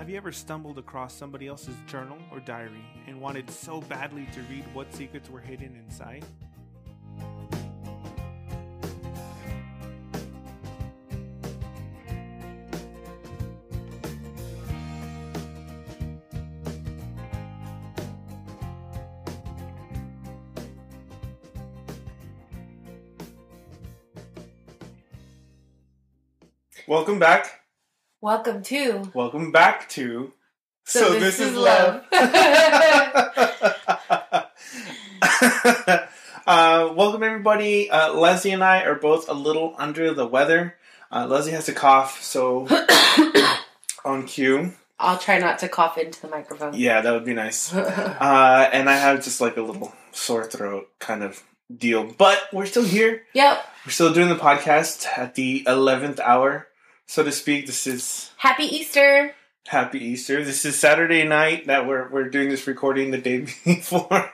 [0.00, 4.40] Have you ever stumbled across somebody else's journal or diary and wanted so badly to
[4.44, 6.24] read what secrets were hidden inside?
[26.88, 27.59] Welcome back.
[28.22, 29.10] Welcome to.
[29.14, 30.34] Welcome back to.
[30.84, 32.04] So This Is Love.
[32.12, 32.26] uh,
[36.94, 37.88] welcome, everybody.
[37.88, 40.74] Uh, Leslie and I are both a little under the weather.
[41.10, 42.68] Uh, Leslie has a cough, so
[44.04, 44.74] on cue.
[44.98, 46.74] I'll try not to cough into the microphone.
[46.74, 47.74] Yeah, that would be nice.
[47.74, 51.42] Uh, and I have just like a little sore throat kind of
[51.74, 52.04] deal.
[52.04, 53.22] But we're still here.
[53.32, 53.64] Yep.
[53.86, 56.66] We're still doing the podcast at the 11th hour,
[57.10, 57.66] so to speak.
[57.66, 59.34] This is Happy Easter.
[59.66, 60.44] Happy Easter.
[60.44, 64.30] This is Saturday night that we're, we're doing this recording the day before.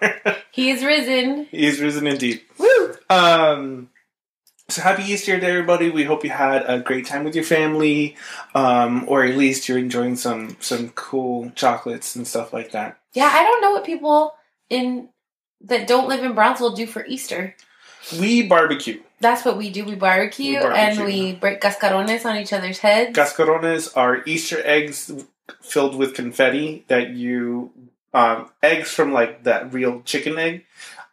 [0.53, 1.47] He is risen.
[1.51, 2.43] he is risen indeed.
[2.59, 2.95] Woo!
[3.09, 3.89] Um,
[4.69, 5.89] so happy Easter to everybody.
[5.89, 8.15] We hope you had a great time with your family,
[8.55, 12.99] um, or at least you're enjoying some some cool chocolates and stuff like that.
[13.15, 14.35] Yeah, I don't know what people
[14.69, 15.09] in
[15.63, 17.57] that don't live in Brownsville do for Easter.
[18.21, 19.01] We barbecue.
[19.21, 19.85] That's what we do.
[19.85, 20.83] We barbecue, We barbecue.
[20.83, 23.17] and we break cascarones on each other's heads.
[23.17, 25.11] Cascarones are Easter eggs
[25.63, 27.73] filled with confetti that you
[28.15, 30.65] um, eggs from like that real chicken egg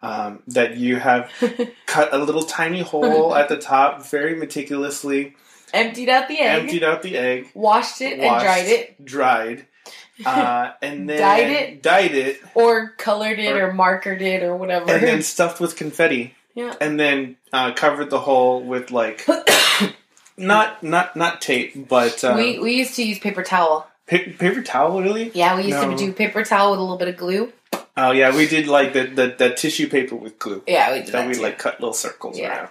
[0.02, 1.30] um, that you have
[1.86, 5.36] cut a little tiny hole at the top very meticulously,
[5.74, 9.66] Emptied out the egg, emptied out the egg, washed it, and dried it, dried,
[10.26, 11.82] uh, and then Dyed it?
[11.82, 14.92] dyed it, or colored it, Or- or, markered it, or whatever.
[14.92, 16.74] and then stuffed with confetti, yeah.
[16.82, 19.26] and then uh, covered the hole with like
[20.38, 23.88] not not not tape, but uh, we we used to use paper towel.
[24.08, 25.02] pa- paper towel.
[25.02, 25.32] Really?
[25.34, 25.92] Yeah, we used No.
[25.92, 27.52] to do paper towel with a little bit of glue.
[27.96, 31.08] Oh yeah, we did like the the, the tissue paper with glue Yeah, we did
[31.08, 31.28] that that.
[31.28, 32.58] we like cut little circles Yeah.
[32.58, 32.70] around.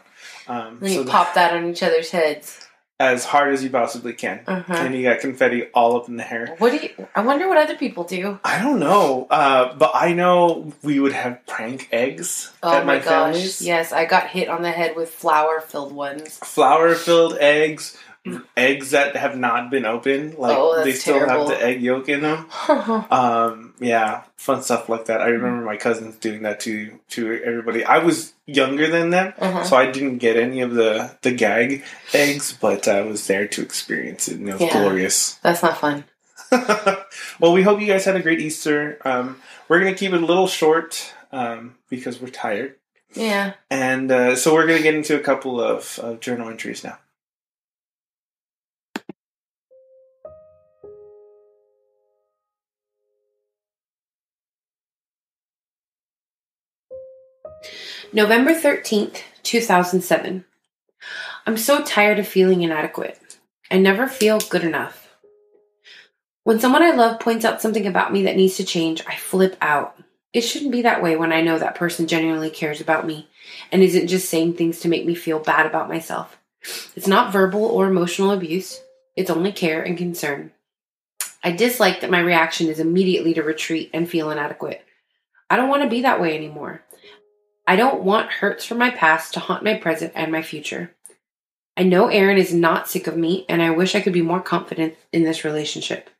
[0.48, 2.66] Um, Then so you pop that on each other's heads.
[3.02, 4.72] As hard as you possibly can, Uh-huh.
[4.72, 6.54] and you got confetti all up in the hair.
[6.58, 6.90] What do you?
[7.14, 8.38] I wonder what other people do.
[8.44, 12.98] I don't know, uh, but I know we would have prank eggs Oh at my,
[12.98, 13.08] my, gosh!
[13.34, 13.62] family's.
[13.62, 16.38] Yes, I got hit on the head with flour-filled ones.
[16.38, 17.96] Flour filled eggs,
[18.56, 21.48] eggs that have not been opened, like Oh, they still terrible.
[21.48, 22.46] have the egg yolk in them.
[23.10, 25.20] Um, yeah, fun stuff like that.
[25.20, 27.84] I remember my cousins doing that to to everybody.
[27.84, 29.64] I was younger than them, Uh-huh.
[29.64, 31.82] so I didn't get any of the the gag
[32.14, 34.80] eggs, but I was there to experience it, and it was Yeah.
[34.82, 35.34] glorious.
[35.42, 36.04] That's not fun.
[37.40, 38.98] well, we hope you guys had a great Easter.
[39.04, 42.76] Um, we're gonna keep it a little short um, because we're tired,
[43.14, 43.54] Yeah.
[43.70, 46.98] and uh, so we're gonna get into a couple of, of journal entries now.
[58.14, 60.44] November 13th, 2007.
[61.46, 63.38] I'm so tired of feeling inadequate.
[63.70, 65.16] I never feel good enough.
[66.44, 69.56] When someone I love points out something about me that needs to change, I flip
[69.62, 69.96] out.
[70.34, 73.30] It shouldn't be that way when I know that person genuinely cares about me
[73.72, 76.38] and isn't just saying things to make me feel bad about myself.
[76.94, 78.78] It's not verbal or emotional abuse,
[79.16, 80.52] it's only care and concern.
[81.42, 84.84] I dislike that my reaction is immediately to retreat and feel inadequate.
[85.48, 86.82] I don't want to be that way anymore.
[87.66, 90.94] I don't want hurts from my past to haunt my present and my future.
[91.76, 94.40] I know Aaron is not sick of me, and I wish I could be more
[94.40, 96.10] confident in this relationship.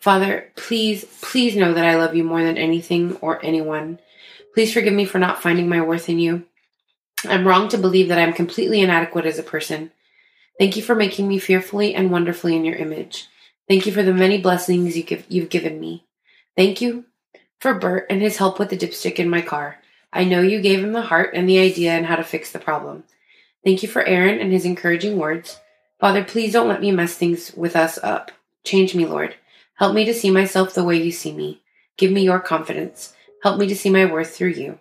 [0.00, 3.98] Father, please, please know that I love you more than anything or anyone.
[4.54, 6.44] Please forgive me for not finding my worth in you.
[7.24, 9.90] I'm wrong to believe that I'm completely inadequate as a person.
[10.58, 13.26] Thank you for making me fearfully and wonderfully in your image.
[13.68, 16.04] Thank you for the many blessings you give, you've given me.
[16.56, 17.04] Thank you
[17.60, 19.78] for Bert and his help with the dipstick in my car.
[20.18, 22.58] I know you gave him the heart and the idea and how to fix the
[22.58, 23.04] problem.
[23.64, 25.60] Thank you for Aaron and his encouraging words.
[26.00, 28.32] Father, please don't let me mess things with us up.
[28.64, 29.36] Change me, Lord.
[29.76, 31.62] Help me to see myself the way you see me.
[31.96, 33.14] Give me your confidence.
[33.44, 34.80] Help me to see my worth through you.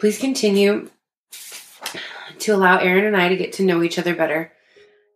[0.00, 0.88] Please continue
[2.38, 4.50] to allow Aaron and I to get to know each other better.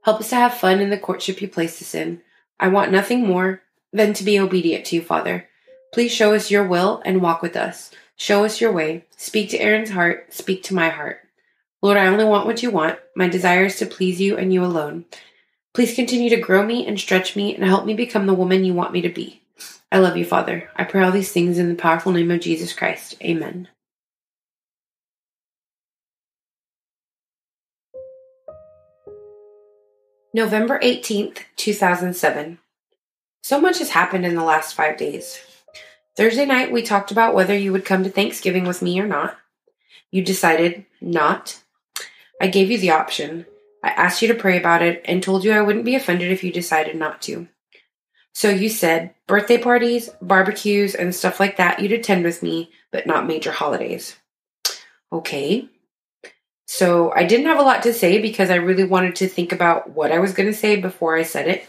[0.03, 2.21] Help us to have fun in the courtship you placed us in.
[2.61, 3.63] I want nothing more
[3.95, 5.49] than to be obedient to you, Father.
[5.95, 7.91] Please show us your will and walk with us.
[8.17, 9.05] Show us your way.
[9.17, 10.33] Speak to Aaron's heart.
[10.33, 11.21] Speak to my heart.
[11.83, 12.99] Lord, I only want what you want.
[13.17, 15.05] My desire is to please you and you alone.
[15.75, 18.75] Please continue to grow me and stretch me and help me become the woman you
[18.75, 19.43] want me to be.
[19.91, 20.71] I love you, Father.
[20.77, 23.17] I pray all these things in the powerful name of Jesus Christ.
[23.23, 23.69] Amen.
[30.35, 32.59] November 18th, 2007.
[33.43, 35.41] So much has happened in the last five days.
[36.17, 39.39] Thursday night, we talked about whether you would come to Thanksgiving with me or not.
[40.11, 41.63] You decided not.
[42.41, 43.47] I gave you the option.
[43.83, 46.45] I asked you to pray about it and told you I wouldn't be offended if
[46.45, 47.49] you decided not to.
[48.35, 53.07] So you said birthday parties, barbecues, and stuff like that you'd attend with me, but
[53.07, 54.17] not major holidays.
[55.11, 55.69] Okay.
[56.67, 59.91] So I didn't have a lot to say because I really wanted to think about
[59.91, 61.67] what I was going to say before I said it.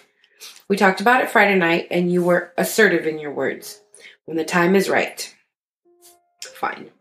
[0.70, 3.82] We talked about it Friday night, and you were assertive in your words.
[4.26, 5.36] When the time is right.
[6.44, 6.92] Fine.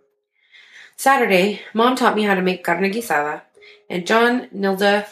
[0.96, 3.42] Saturday, Mom taught me how to make carne guisada,
[3.88, 5.08] and John, Nilda,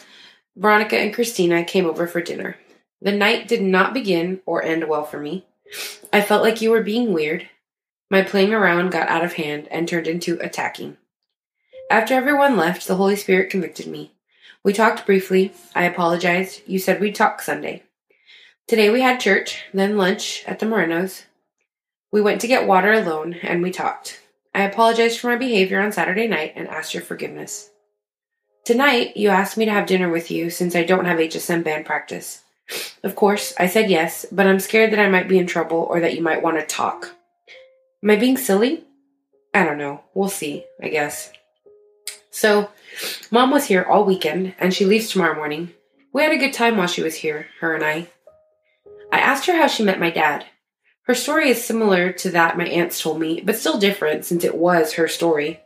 [0.55, 2.57] Veronica, and Christina came over for dinner.
[3.01, 5.45] The night did not begin or end well for me.
[6.11, 7.49] I felt like you were being weird.
[8.09, 10.97] My playing around got out of hand and turned into attacking.
[11.89, 14.11] After everyone left, the Holy Spirit convicted me.
[14.63, 15.53] We talked briefly.
[15.73, 16.61] I apologized.
[16.67, 17.83] You said we'd talk Sunday.
[18.67, 21.23] Today we had church, then lunch at the Morenos.
[22.11, 24.19] We went to get water alone and we talked.
[24.53, 27.69] I apologized for my behavior on Saturday night and asked your forgiveness.
[28.65, 31.85] Tonight, you asked me to have dinner with you since I don't have HSM band
[31.85, 32.43] practice.
[33.01, 36.01] Of course, I said yes, but I'm scared that I might be in trouble or
[36.01, 37.15] that you might want to talk.
[38.03, 38.83] Am I being silly?
[39.53, 40.03] I don't know.
[40.13, 41.31] We'll see, I guess.
[42.29, 42.69] So,
[43.31, 45.73] Mom was here all weekend and she leaves tomorrow morning.
[46.13, 48.09] We had a good time while she was here, her and I.
[49.11, 50.45] I asked her how she met my dad.
[51.03, 54.55] Her story is similar to that my aunts told me, but still different since it
[54.55, 55.59] was her story.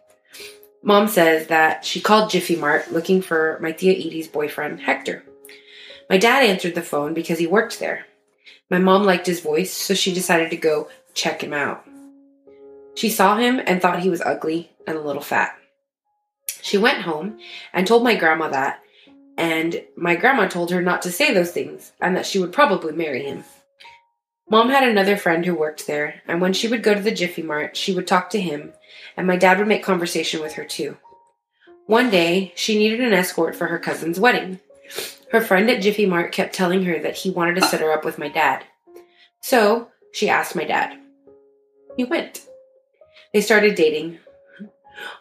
[0.82, 5.24] Mom says that she called Jiffy Mart looking for my Tia Edie's boyfriend, Hector.
[6.10, 8.06] My dad answered the phone because he worked there.
[8.70, 11.86] My mom liked his voice, so she decided to go check him out.
[12.96, 15.58] She saw him and thought he was ugly and a little fat.
[16.62, 17.40] She went home
[17.74, 18.82] and told my grandma that,
[19.38, 22.94] and my grandma told her not to say those things and that she would probably
[22.94, 23.44] marry him.
[24.50, 27.42] Mom had another friend who worked there, and when she would go to the Jiffy
[27.42, 28.74] Mart, she would talk to him,
[29.18, 30.98] and my dad would make conversation with her too.
[31.88, 34.60] One day, she needed an escort for her cousin's wedding.
[35.32, 38.06] Her friend at Jiffy Mart kept telling her that he wanted to set her up
[38.06, 38.64] with my dad.
[39.42, 40.98] So, she asked my dad.
[41.98, 42.46] He went.
[43.34, 44.20] They started dating,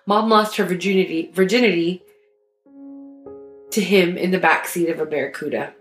[0.06, 2.02] Mom lost her virginity virginity
[3.70, 5.72] to him in the back seat of a Barracuda.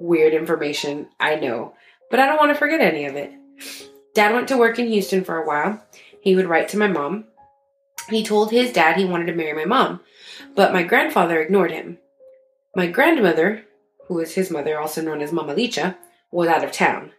[0.00, 1.74] Weird information, I know,
[2.10, 3.32] but I don't want to forget any of it.
[4.14, 5.82] Dad went to work in Houston for a while.
[6.20, 7.24] He would write to my mom.
[8.08, 10.00] He told his dad he wanted to marry my mom,
[10.54, 11.98] but my grandfather ignored him.
[12.74, 13.64] My grandmother,
[14.06, 15.96] who was his mother, also known as Mama Licha,
[16.30, 17.12] was out of town.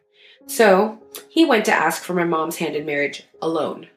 [0.48, 1.00] So
[1.30, 3.88] he went to ask for my mom's hand in marriage alone.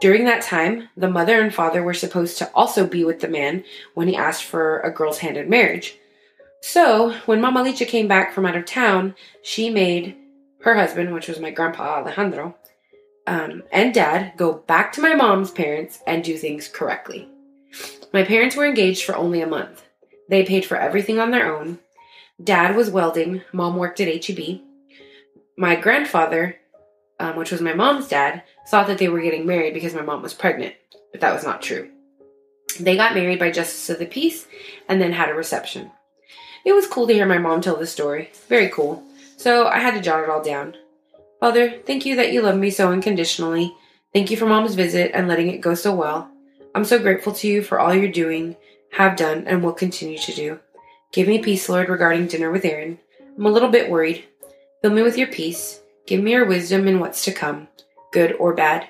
[0.00, 3.64] During that time, the mother and father were supposed to also be with the man
[3.94, 5.98] when he asked for a girl's hand in marriage.
[6.60, 10.16] So, when Mama Licha came back from out of town, she made
[10.62, 12.56] her husband, which was my grandpa Alejandro,
[13.26, 17.28] um, and dad go back to my mom's parents and do things correctly.
[18.12, 19.84] My parents were engaged for only a month.
[20.28, 21.78] They paid for everything on their own.
[22.42, 24.60] Dad was welding, mom worked at HEB.
[25.56, 26.56] My grandfather
[27.20, 30.22] um, which was my mom's dad, thought that they were getting married because my mom
[30.22, 30.74] was pregnant,
[31.12, 31.90] but that was not true.
[32.78, 34.46] They got married by justice of the peace
[34.88, 35.90] and then had a reception.
[36.68, 38.30] It was cool to hear my mom tell this story.
[38.46, 39.02] Very cool.
[39.38, 40.76] So I had to jot it all down.
[41.40, 43.74] Father, thank you that you love me so unconditionally.
[44.12, 46.30] Thank you for mom's visit and letting it go so well.
[46.74, 48.54] I'm so grateful to you for all you're doing,
[48.92, 50.60] have done, and will continue to do.
[51.10, 52.98] Give me peace, Lord, regarding dinner with Aaron.
[53.38, 54.26] I'm a little bit worried.
[54.82, 55.80] Fill me with your peace.
[56.06, 57.68] Give me your wisdom in what's to come,
[58.12, 58.86] good or bad.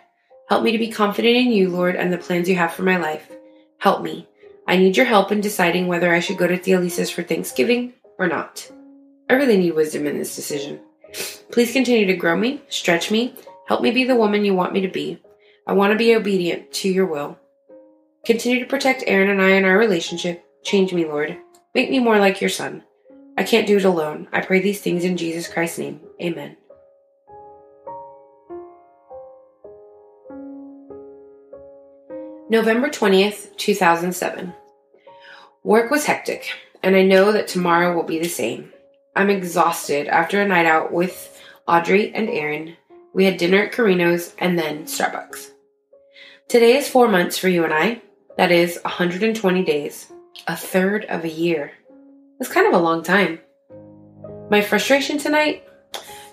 [0.49, 2.97] Help me to be confident in you, Lord, and the plans you have for my
[2.97, 3.31] life.
[3.79, 4.28] Help me.
[4.69, 8.29] I need your help in deciding whether I should go to Theolisa's for Thanksgiving or
[8.29, 8.71] not.
[9.31, 10.79] I really need wisdom in this decision.
[11.51, 13.35] Please continue to grow me, stretch me,
[13.67, 15.23] help me be the woman you want me to be.
[15.67, 17.39] I want to be obedient to your will.
[18.27, 20.45] Continue to protect Aaron and I in our relationship.
[20.63, 21.39] Change me, Lord.
[21.75, 22.85] Make me more like your son.
[23.39, 24.29] I can't do it alone.
[24.33, 26.01] I pray these things in Jesus Christ's name.
[26.21, 26.59] Amen.
[32.51, 34.55] November 20th, 2007.
[35.65, 36.51] Work was hectic,
[36.85, 38.73] and I know that tomorrow will be the same.
[39.17, 41.37] I'm exhausted after a night out with
[41.67, 42.77] Audrey and Aaron.
[43.13, 45.51] We had dinner at Carino's and then Starbucks.
[46.47, 48.01] Today is four months for you and I.
[48.37, 50.13] That is 120 days,
[50.47, 51.73] a third of a year.
[52.39, 53.41] It's kind of a long time.
[54.51, 55.65] My frustration tonight?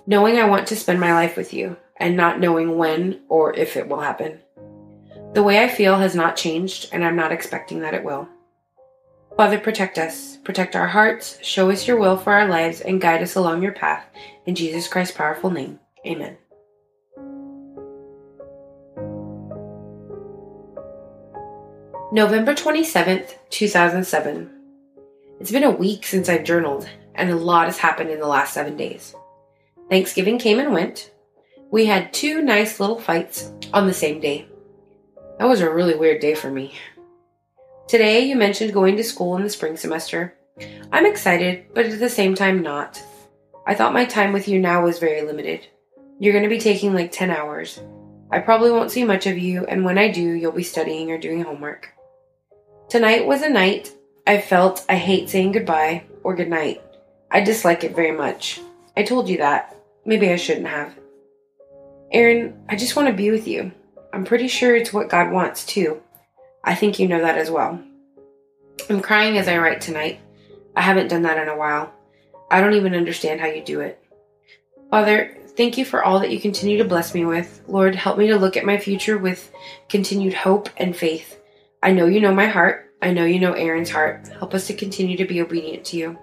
[0.06, 3.76] Knowing I want to spend my life with you and not knowing when or if
[3.76, 4.40] it will happen.
[5.34, 8.30] The way I feel has not changed, and I'm not expecting that it will.
[9.38, 13.22] Father, protect us, protect our hearts, show us your will for our lives, and guide
[13.22, 14.06] us along your path.
[14.46, 15.78] In Jesus Christ's powerful name,
[16.08, 16.38] amen.
[22.14, 24.50] November 27th, 2007.
[25.42, 28.54] It's been a week since I've journaled, and a lot has happened in the last
[28.54, 29.16] seven days.
[29.90, 31.12] Thanksgiving came and went.
[31.72, 34.48] We had two nice little fights on the same day.
[35.40, 36.74] That was a really weird day for me.
[37.88, 40.34] Today, you mentioned going to school in the spring semester.
[40.92, 43.00] I'm excited, but at the same time, not.
[43.68, 45.68] I thought my time with you now was very limited.
[46.20, 47.80] You're going to be taking like 10 hours.
[48.32, 51.20] I probably won't see much of you, and when I do, you'll be studying or
[51.20, 51.94] doing homework.
[52.90, 53.92] Tonight was a night
[54.26, 56.82] I felt I hate saying goodbye or goodnight.
[57.30, 58.60] I dislike it very much.
[58.98, 59.76] I told you that.
[60.06, 60.96] Maybe I shouldn't have.
[62.12, 63.72] Aaron, I just want to be with you.
[64.12, 66.02] I'm pretty sure it's what God wants, too.
[66.66, 67.80] I think you know that as well.
[68.90, 70.20] I'm crying as I write tonight.
[70.76, 71.94] I haven't done that in a while.
[72.50, 74.04] I don't even understand how you do it.
[74.90, 77.62] Father, thank you for all that you continue to bless me with.
[77.68, 79.52] Lord, help me to look at my future with
[79.90, 81.40] continued hope and faith.
[81.84, 82.92] I know you know my heart.
[83.00, 84.28] I know you know Aaron's heart.
[84.28, 86.18] Help us to continue to be obedient to you.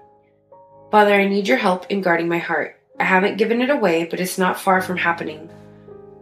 [0.91, 2.79] Father, I need your help in guarding my heart.
[2.99, 5.49] I haven't given it away, but it's not far from happening.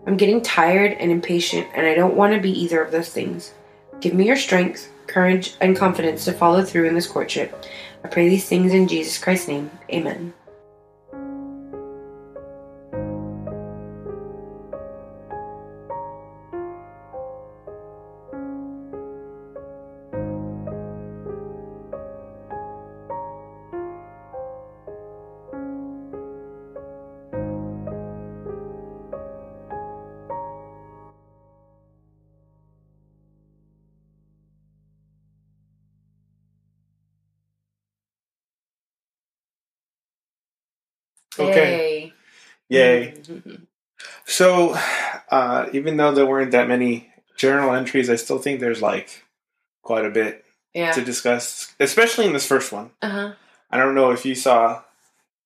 [0.05, 3.53] I'm getting tired and impatient, and I don't want to be either of those things.
[4.01, 7.65] Give me your strength, courage, and confidence to follow through in this courtship.
[8.03, 9.69] I pray these things in Jesus Christ's name.
[9.91, 10.33] Amen.
[41.39, 42.13] Okay.
[42.69, 43.13] Yay.
[44.25, 44.75] So,
[45.29, 49.23] uh, even though there weren't that many journal entries, I still think there's like
[49.81, 50.91] quite a bit Yeah.
[50.93, 52.91] to discuss, especially in this first one.
[53.01, 53.33] Uh huh.
[53.69, 54.83] I don't know if you saw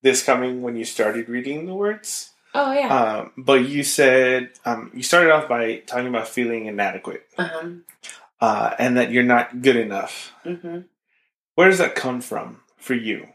[0.02, 2.88] this coming when you started reading the words, Oh yeah.
[2.88, 7.70] um, but you said um, you started off by talking about feeling inadequate Uh huh.
[8.42, 10.32] uh, and that you're not good enough.
[10.44, 10.80] hmm
[11.56, 13.28] Where does that come from for you?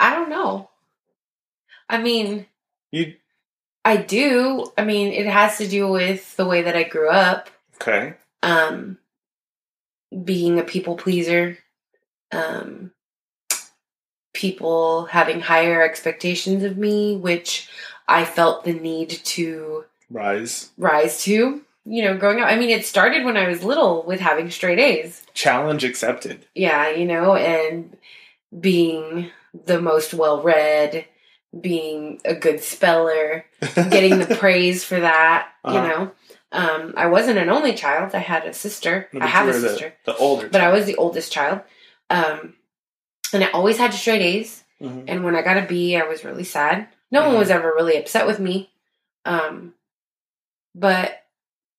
[0.00, 0.70] I don't know.
[1.88, 2.46] I mean,
[2.90, 3.14] You
[3.84, 4.70] I do.
[4.76, 7.48] I mean, it has to do with the way that I grew up.
[7.80, 8.14] okay?
[8.42, 8.98] Um,
[10.24, 11.58] being a people pleaser.
[12.32, 12.92] Um,
[14.34, 17.68] people having higher expectations of me, which
[18.06, 21.62] I felt the need to Rise rise to.
[21.84, 22.48] You know, growing up.
[22.48, 25.22] I mean, it started when I was little with having straight A's.
[25.32, 26.44] challenge accepted.
[26.54, 27.96] Yeah, you know, and
[28.60, 29.30] being
[29.66, 31.06] the most well read,
[31.58, 35.88] being a good speller, getting the praise for that, you Uh-huh.
[35.88, 36.12] know.
[36.50, 38.14] Um, I wasn't an only child.
[38.14, 39.08] I had a sister.
[39.20, 39.94] I have a were the- sister.
[40.06, 41.60] the, older, But I was the oldest child.
[42.10, 42.54] Um,
[43.34, 44.64] and I always had straight A's.
[44.80, 45.04] Mhm.
[45.08, 46.88] And when I got a B, I was really sad.
[47.10, 47.38] No one Mhm.
[47.38, 48.70] was ever really upset with me.
[49.26, 49.74] Um,
[50.74, 51.22] but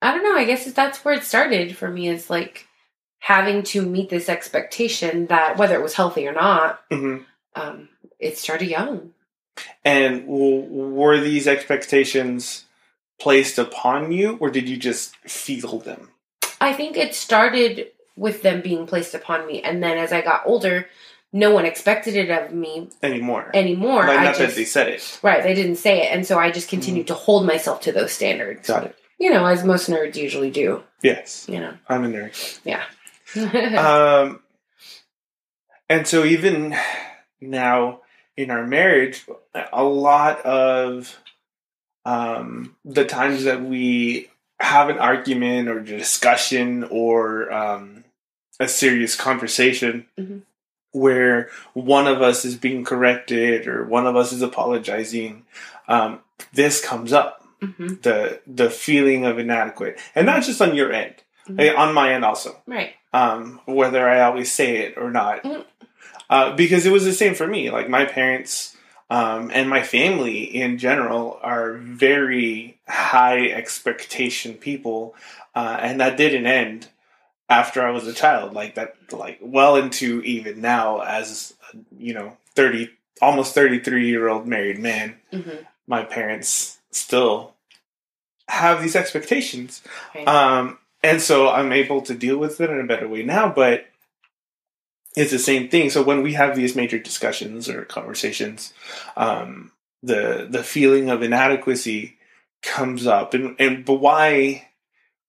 [0.01, 0.36] I don't know.
[0.36, 2.67] I guess that's where it started for me is like
[3.19, 7.25] having to meet this expectation that whether it was healthy or not, Mhm.
[7.55, 7.89] Um,
[8.19, 9.11] it started young.
[9.83, 10.61] And w-
[10.93, 12.65] were these expectations
[13.19, 16.09] placed upon you, or did you just feel them?
[16.61, 19.61] I think it started with them being placed upon me.
[19.61, 20.87] And then as I got older,
[21.31, 23.51] no one expected it of me Anymore?
[23.53, 24.05] anymore.
[24.07, 25.19] like, not that they said it.
[25.21, 26.11] right, they didn't say it.
[26.13, 28.67] And so I just continued to hold myself to those standards.
[28.67, 28.95] Got it.
[29.19, 31.73] You know, as most nerds usually do, Yes, you know.
[31.87, 32.59] I'm a nerd.
[32.65, 32.83] Yeah.
[34.25, 34.41] um,
[35.89, 36.75] and so even
[37.41, 38.01] now
[38.38, 39.25] in our marriage,
[39.74, 41.17] a lot of
[42.05, 44.29] um, the times that we
[44.60, 48.03] have an argument or discussion or um,
[48.60, 50.41] a serious conversation Mhm.
[50.91, 55.46] where one of us is being corrected or one of us is apologizing,
[55.88, 56.19] um,
[56.53, 61.15] this comes up hmm the the feeling of inadequate, and not just on your end,
[61.50, 61.60] Mhm.
[61.60, 62.93] eh, on my end also Right.
[63.12, 65.43] um, whether I always say it or not.
[66.29, 67.71] Uh, because it was the same for me.
[67.71, 68.77] Like my parents
[69.09, 75.15] um, and my family in general are very high expectation people,
[75.55, 76.88] uh, and that didn't end
[77.50, 78.53] after I was a child.
[78.53, 81.53] Like that, like well into even now as
[81.98, 85.15] you know, thirty, almost thirty three year old married man.
[85.31, 87.55] hmm My parents still
[88.48, 89.81] have these expectations.
[90.13, 90.27] Right.
[90.27, 93.51] Um, and so I'm able to deal with it in a better way now.
[93.51, 93.88] But
[95.15, 95.89] it's the same thing.
[95.89, 98.73] So when we have these major discussions or conversations,
[99.17, 99.71] um,
[100.03, 102.17] the the feeling of inadequacy
[102.61, 104.67] comes up, and and but why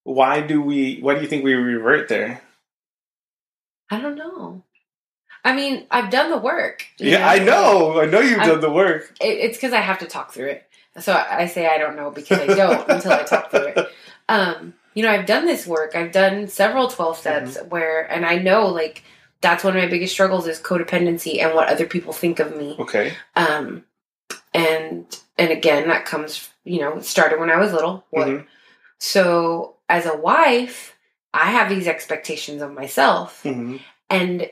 [0.05, 2.43] why do we why do you think we revert there?
[3.91, 4.63] I don't know.
[5.43, 6.85] I mean, I've done the work.
[6.99, 9.15] Yeah, I know, I know you've I'm- done the work.
[9.21, 10.67] It, it's because I have to talk through it.
[10.99, 13.89] So I I say I don't know because I don't until I talk through it.
[14.29, 15.95] Um, you know, I've done this work.
[15.97, 19.03] I've done several 12 steps where, and I know like
[19.41, 22.77] that's one of my biggest struggles is codependency and what other people think of me.
[22.79, 23.85] Okay, Um,
[24.53, 25.07] and,
[25.39, 28.05] and again, that comes, you know, started when I was little.
[28.15, 28.47] Mhm.
[28.99, 30.97] So as a wife,
[31.33, 33.77] I have these expectations of myself hmm
[34.11, 34.51] and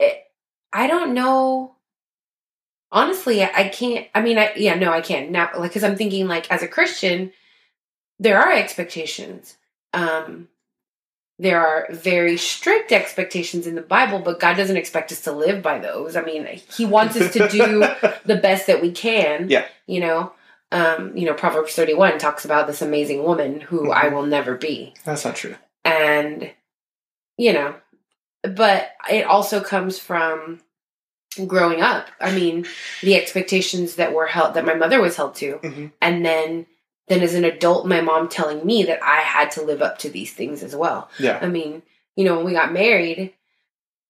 [0.00, 0.24] it,
[0.72, 1.76] I don't know.
[2.90, 4.08] Honestly, I I can't.
[4.14, 5.50] I mean, I yeah, no, I can't now.
[5.56, 7.32] Like, because I'm thinking, like, as a Christian,
[8.18, 9.56] there are expectations.
[9.94, 10.48] Um,
[11.42, 15.62] there are very strict expectations in the Bible, but God doesn't expect us to live
[15.62, 16.14] by those.
[16.16, 17.80] I mean, He wants us to do
[18.24, 19.50] the best that we can.
[19.50, 19.66] Yeah.
[19.86, 20.32] You know,
[20.70, 24.12] um, you know, Proverbs 31 talks about this amazing woman who I Mhm.
[24.12, 25.56] will never be That's not true.
[25.84, 26.50] and
[27.38, 27.74] you know
[28.42, 30.60] but it also comes from
[31.46, 32.66] growing up i mean
[33.00, 35.92] the expectations that were held that my mother was held to Mhm.
[36.00, 36.66] and then
[37.12, 40.08] then as an adult my mom telling me that i had to live up to
[40.08, 41.38] these things as well Yeah.
[41.42, 41.82] i mean
[42.16, 43.32] you know when we got married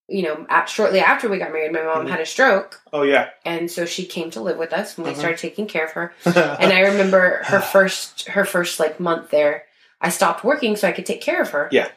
[0.07, 2.09] you know at, shortly after we got married my mom Mhm.
[2.09, 3.29] had a stroke Oh yeah.
[3.45, 5.17] and so she came to live with us and we Mhm.
[5.17, 9.63] started taking care of her and I remember her first her first like month there.
[10.01, 11.69] I stopped working so I could take care of her.
[11.71, 11.87] Yeah.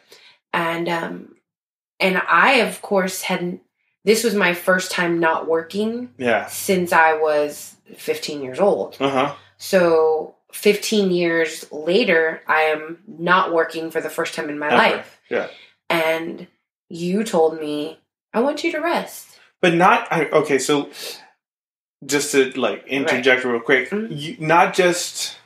[0.52, 1.34] And um
[1.98, 3.60] and I of course hadn't
[4.04, 6.46] this was my first time not working yeah.
[6.46, 8.96] since I was 15 years old.
[9.00, 9.34] Uh huh.
[9.58, 14.76] So 15 years later I am not working for the first time in my Ever.
[14.76, 15.20] life.
[15.30, 15.48] Yeah.
[15.90, 16.46] And
[16.88, 17.98] you told me
[18.32, 19.38] I want you to rest.
[19.60, 20.58] But not I, okay.
[20.58, 20.90] So
[22.04, 24.08] just to like interject real quick, Mhm.
[24.10, 25.36] you, not just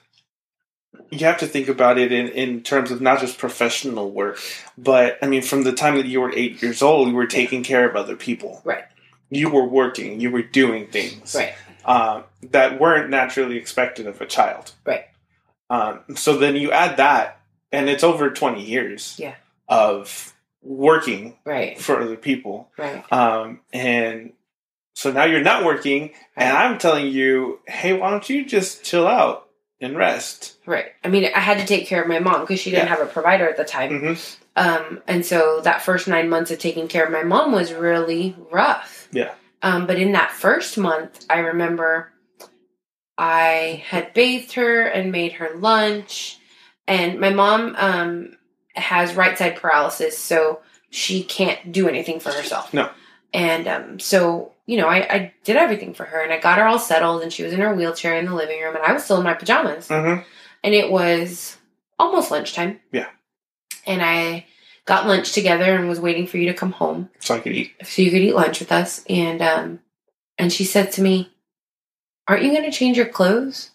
[1.10, 4.38] you have to think about it in in terms of not just professional work,
[4.78, 7.62] but I mean, from the time that you were eight years old, you were taking
[7.64, 8.60] care of other people.
[8.64, 8.84] Right.
[9.28, 10.20] You were working.
[10.20, 11.34] You were doing things.
[11.34, 11.54] Right.
[11.84, 14.72] Um, that weren't naturally expected of a child.
[14.84, 15.04] Right.
[15.68, 17.40] Um, so then you add that,
[17.72, 19.34] and it's over 20 years Yeah.
[19.68, 21.78] of working Right.
[21.80, 22.70] for other people.
[22.76, 23.04] Right.
[23.12, 24.32] Um, and
[24.94, 29.06] so now you're not working, and I'm telling you, hey, why don't you just chill
[29.06, 29.48] out
[29.80, 30.56] and rest?
[30.66, 30.86] Right.
[31.04, 32.96] I mean, I had to take care of my mom because she didn't Yeah.
[32.96, 34.00] have a provider at the time.
[34.00, 34.14] hmm
[34.56, 38.36] Um, and so that first nine months of taking care of my mom was really
[38.50, 39.08] rough.
[39.12, 39.30] Yeah.
[39.62, 42.12] Um, but in that first month, I remember
[43.18, 46.38] I had bathed her and made her lunch.
[46.86, 48.36] And my mom um,
[48.74, 52.72] has right side paralysis, so she can't do anything for herself.
[52.72, 52.90] No.
[53.32, 56.66] And um, so, you know, I, I did everything for her and I got her
[56.66, 59.04] all settled, and she was in her wheelchair in the living room, and I was
[59.04, 60.20] still in my pajamas hmm
[60.62, 61.56] and it was
[61.98, 62.80] almost lunchtime.
[62.92, 63.08] Yeah.
[63.86, 64.46] And I
[64.90, 67.74] got lunch together and was waiting for you to come home So I could eat.
[67.84, 69.04] so you could eat lunch with us.
[69.08, 69.78] And um,
[70.36, 71.30] and she said to me,
[72.26, 73.70] "Aren't you going to change your clothes?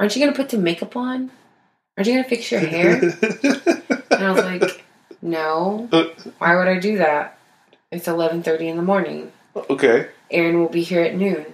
[0.00, 1.30] Aren't you going to put some makeup on?
[1.96, 2.94] Aren't you going to fix your hair?"
[4.10, 4.84] and I was like,
[5.22, 5.86] "No.
[6.38, 7.38] Why would I do that?
[7.92, 9.30] It's eleven thirty in the morning.
[9.70, 10.08] okay.
[10.32, 11.46] Aaron will be here at noon.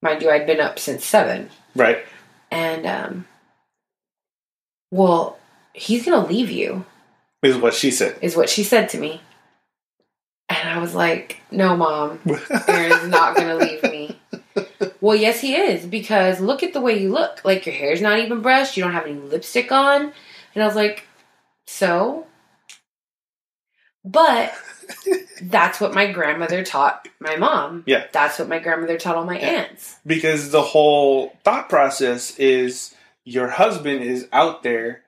[0.00, 1.50] Mind you, I'd been up since seven.
[1.74, 1.98] Right.
[2.52, 3.26] And um,
[4.92, 5.40] well,
[5.72, 6.84] he's going to leave you."
[7.42, 8.18] Is what she said.
[8.20, 9.20] is what she said to me.
[10.48, 12.18] And I was like, no, mom,
[12.68, 14.18] Aaron's not going to leave me.
[15.02, 17.42] Well, yes, he is, because look at the way you look.
[17.44, 20.12] Like, your hair's not even brushed, you don't have any lipstick on.
[20.54, 21.06] And I was like,
[21.66, 22.26] so?
[24.04, 24.52] But
[25.42, 27.84] that's what my grandmother taught my mom.
[27.86, 28.06] Yeah.
[28.12, 29.66] That's what my grandmother taught all my Yeah.
[29.70, 29.96] aunts.
[30.06, 35.02] because the whole thought process is your husband is out there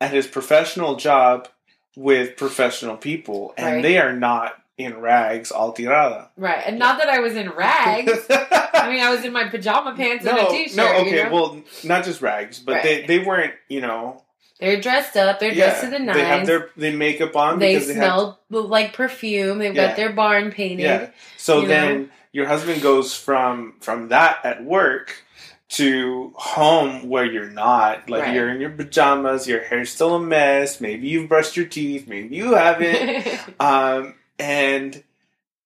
[0.00, 1.48] at his professional job
[1.96, 3.82] with professional people and Right.
[3.82, 6.28] they are not in rags all tirada.
[6.36, 6.62] Right.
[6.66, 8.12] And not that I was in rags.
[8.30, 10.76] I mean, I was in my pajama pants and a no, shirt.
[10.76, 11.32] no, okay, you know?
[11.32, 13.06] well, not just rags, but they, Right.
[13.08, 14.22] they weren't, you know,
[14.60, 16.16] They're dressed up, they're dressed to the nines.
[16.18, 19.58] they have their they makeup on they because they have smell like perfume.
[19.58, 19.88] They've Yeah.
[19.88, 20.82] got their barn painted.
[20.84, 21.08] Yeah.
[21.38, 25.24] So then your husband goes from from that at work
[25.68, 28.08] to home where you're not.
[28.08, 28.34] Like Right.
[28.34, 32.36] you're in your pajamas, your hair's still a mess, maybe you've brushed your teeth, maybe
[32.36, 33.26] you haven't.
[33.60, 35.02] um and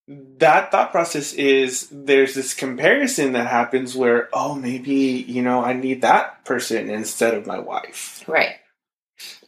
[0.09, 4.95] that thought process is there's this comparison that happens where oh maybe
[5.29, 8.25] you know I need that person instead of my wife.
[8.27, 8.57] right.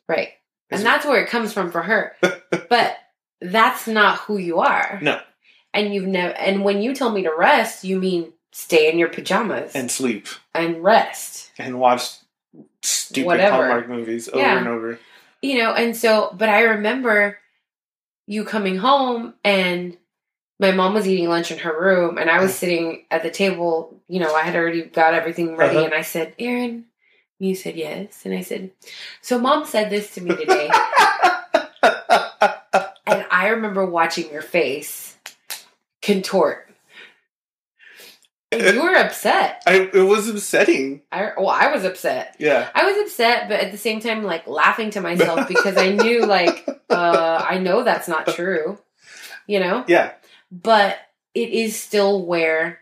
[0.08, 0.28] Right.
[0.70, 2.14] Is- And that's where it comes from for her.
[2.68, 2.96] but
[3.40, 4.98] that's not who you are.
[5.02, 5.20] No.
[5.74, 9.08] And you've never and when you tell me to rest, you mean stay in your
[9.08, 11.50] pajamas and sleep and rest.
[11.58, 12.10] and watch
[12.82, 13.56] stupid Whatever.
[13.56, 14.58] Hallmark movies over Yeah.
[14.58, 14.98] and over.
[15.40, 17.38] You know, and so but I remember
[18.26, 19.96] you coming home and
[20.60, 24.00] my mom was eating lunch in her room and I was sitting at the table,
[24.06, 25.86] you know, I had already got everything ready Uh-huh.
[25.86, 26.84] and I said, Aaron,
[27.40, 28.22] you said yes.
[28.24, 28.70] And I said,
[29.22, 30.70] So mom said this to me today.
[31.82, 35.16] and I remember watching your face
[36.00, 36.68] contort.
[38.52, 39.62] You were upset.
[39.66, 41.02] I, it was upsetting.
[41.10, 42.36] I well, I was upset.
[42.38, 42.68] Yeah.
[42.74, 46.26] I was upset, but at the same time, like laughing to myself because I knew,
[46.26, 48.78] like, uh, I know that's not true,
[49.46, 49.84] you know.
[49.88, 50.12] Yeah.
[50.50, 50.98] But
[51.34, 52.78] it is still where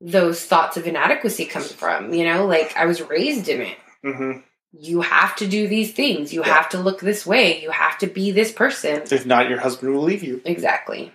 [0.00, 2.46] those thoughts of inadequacy come from, you know.
[2.46, 3.78] Like I was raised in it.
[4.02, 4.32] hmm
[4.72, 6.32] You have to do these things.
[6.32, 6.54] You Yeah.
[6.54, 7.62] have to look this way.
[7.62, 9.02] You have to be this person.
[9.10, 10.40] If not, your husband will leave you.
[10.44, 11.12] Exactly.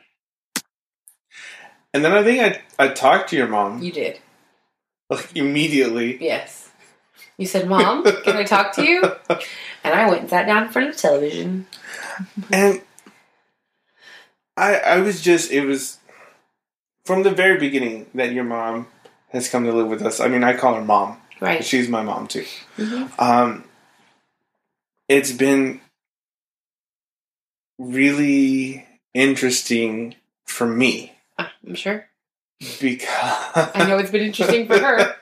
[1.94, 4.20] And then I think I I talked to your mom You did.
[5.10, 6.18] like immediately.
[6.24, 6.70] Yes.
[7.38, 9.02] You said, "Mom, can I talk to you?"
[9.84, 11.66] And I went and sat down in front of the television.
[12.52, 12.82] And
[14.58, 15.98] I I was just it was
[17.06, 18.88] from the very beginning that your mom
[19.30, 20.20] has come to live with us.
[20.20, 21.18] I mean, I call her mom.
[21.40, 21.64] Right.
[21.64, 22.46] She's my mom too.
[22.78, 23.10] Mhm.
[23.20, 23.64] Um,
[25.08, 25.80] it's been
[27.78, 31.14] really interesting for me
[31.68, 32.06] I'm sure.
[32.82, 35.16] because I know it's been interesting for her.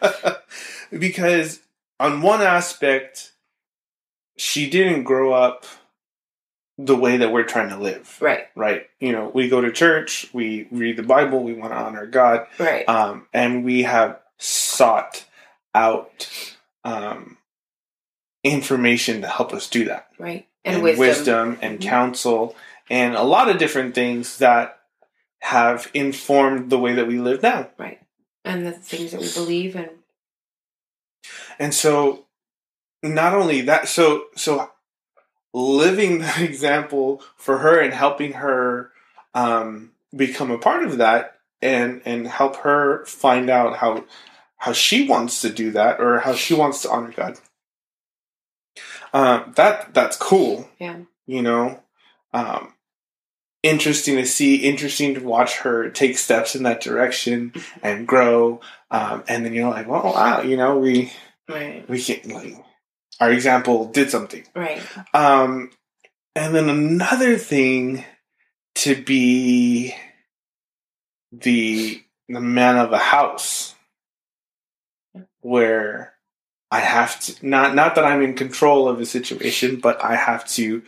[0.98, 1.60] because
[2.00, 3.32] on one aspect,
[4.38, 5.66] she didn't grow up
[6.80, 8.18] the way that we're trying to live.
[8.22, 8.46] Right.
[8.56, 8.88] Right.
[9.00, 12.46] You know, we go to church, we read the Bible, we want to honor God,
[12.60, 12.88] Right.
[12.88, 15.26] um, and we have sought
[15.74, 16.30] out
[16.84, 17.38] um,
[18.44, 20.08] information to help us do that.
[20.20, 20.48] right.
[20.66, 21.58] And, wisdom.
[21.62, 21.84] and Mhm.
[21.84, 22.56] counsel
[22.90, 24.77] and a lot of different things that
[25.40, 27.70] have informed the way that we live now.
[27.78, 28.02] Right.
[28.44, 29.90] And the things that we believe and
[31.60, 32.26] And so
[33.04, 34.72] not only that so so
[35.54, 38.92] living that example for her and helping her
[39.34, 44.06] um become a part of that and and help her find out how
[44.58, 47.40] how she wants to do that or how she wants to honor God.
[49.14, 50.70] Um that that's cool.
[50.80, 51.00] Yeah.
[51.26, 51.82] You know.
[52.34, 52.74] Um
[53.64, 58.62] interesting to see, interesting to watch her take steps in that direction and grow.
[58.92, 61.12] Um and then you're like, well wow, you know, we
[61.50, 61.88] right.
[61.90, 62.56] we can like
[63.20, 64.82] our example did something Right.
[65.14, 65.72] um
[66.36, 68.06] and then another thing
[68.76, 69.96] to be
[71.32, 73.74] the the man of the house
[75.42, 76.14] where
[76.70, 80.48] i have to not not that i'm in control of the situation but i have
[80.48, 80.84] to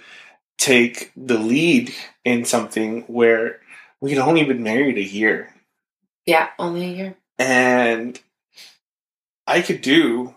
[0.60, 1.92] take the lead
[2.24, 3.60] in something where
[4.02, 5.54] we had only been married a year
[6.28, 6.50] Yeah.
[6.60, 7.16] Only a year.
[7.40, 8.20] and
[9.48, 10.36] I could do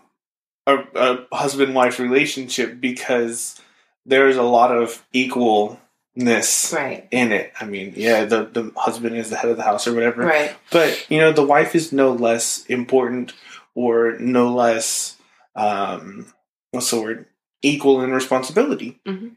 [0.65, 3.59] a, a husband wife relationship because
[4.05, 7.07] there's a lot of equalness Right.
[7.11, 7.51] in it.
[7.59, 10.55] I mean, yeah, the the husband is the head of the house or whatever, Right.
[10.71, 13.33] but you know, the wife is no less important
[13.75, 15.17] or no less
[15.55, 16.33] um,
[16.71, 17.25] what's the word
[17.61, 18.99] equal in responsibility.
[19.05, 19.35] Mhm.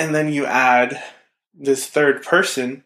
[0.00, 1.00] And then you add
[1.54, 2.84] this third person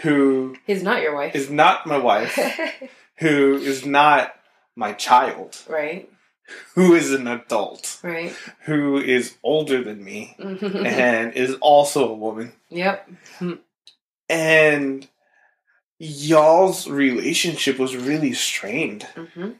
[0.00, 1.34] who is not your wife.
[1.34, 2.38] is not my wife
[3.18, 4.34] who is not
[4.76, 6.08] my child, right.
[6.74, 8.34] who is an adult, Right.
[8.64, 12.52] who is older than me, and is also a woman.
[12.70, 13.08] yep.
[14.28, 15.08] And
[15.98, 19.02] y'all's relationship was really strained.
[19.14, 19.50] hmm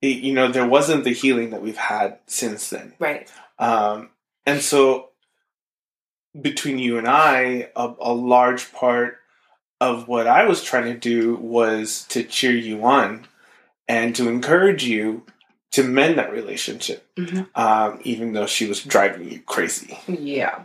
[0.00, 2.94] It, you know, there wasn't the healing that we've had since then.
[2.98, 3.30] Right.
[3.58, 4.10] Um,
[4.46, 5.07] and so,
[6.40, 9.18] between you and I, a, a large part
[9.80, 13.26] of what I was trying to do was to cheer you on
[13.86, 15.24] and to encourage you
[15.70, 17.48] to mend that relationship, Mhm.
[17.54, 19.98] um, even though she was driving you crazy.
[20.08, 20.64] Yeah.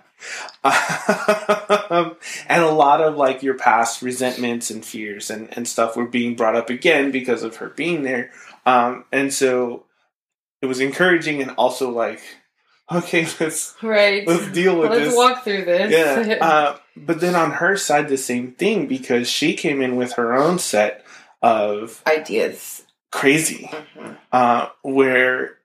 [0.64, 2.16] um,
[2.48, 6.36] and a lot of like your past resentments and fears and, and stuff were being
[6.36, 8.32] brought up again because of her being there.
[8.66, 9.86] Um, and so
[10.62, 12.22] it was encouraging and also like,
[12.98, 14.28] okay, let's Right.
[14.28, 15.06] let's deal with this.
[15.08, 15.92] Let's walk through this.
[15.92, 16.38] Yeah.
[16.42, 20.34] Uh, but then on her side, the same thing because she came in with her
[20.34, 21.04] own set
[21.42, 22.84] of Ideas.
[23.12, 24.18] crazy, Mhm.
[24.32, 25.58] uh, where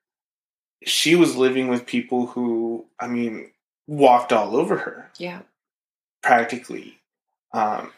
[0.84, 3.50] she was living with people who, I mean,
[3.86, 5.40] walked all over her Yeah.
[6.22, 6.98] practically.
[7.52, 7.92] Um,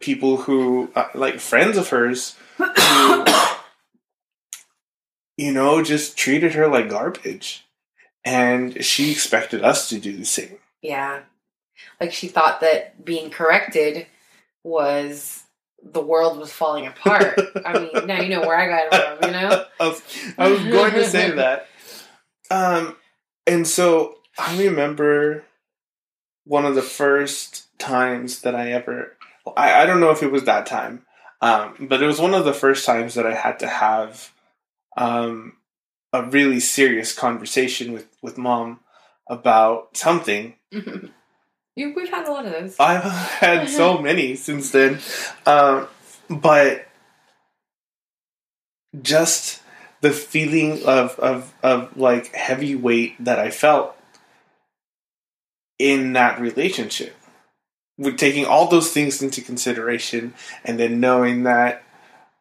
[0.00, 3.24] people who, uh, like friends of hers, who,
[5.36, 7.64] you know, just treated her like garbage.
[8.28, 10.58] And she expected us to do the same.
[10.82, 11.20] yeah.
[12.00, 14.06] like she thought that being corrected
[14.62, 15.42] was
[15.82, 17.38] the world was falling apart.
[17.64, 19.64] I mean, now you know where I got it from, you know?
[19.80, 20.02] I was,
[20.36, 21.68] I was going to say that.
[22.50, 22.96] Um,
[23.46, 25.44] and so I remember
[26.44, 29.16] one of the first times that I ever,
[29.56, 31.04] I, I don't know if it was that time,
[31.40, 34.32] um, but it was one of the first times that I had to have
[34.96, 35.57] um,
[36.12, 38.80] a really serious conversation with, with mom
[39.28, 40.54] about something.
[41.78, 42.74] You, we've had a lot of those.
[42.80, 44.98] I've had so many since then.
[45.46, 45.86] Um,
[46.28, 46.88] but
[49.00, 49.62] just
[50.00, 53.96] the feeling of, of, of like heavy weight that I felt
[55.78, 57.14] in that relationship.
[57.96, 61.84] With taking all those things into consideration and then knowing that,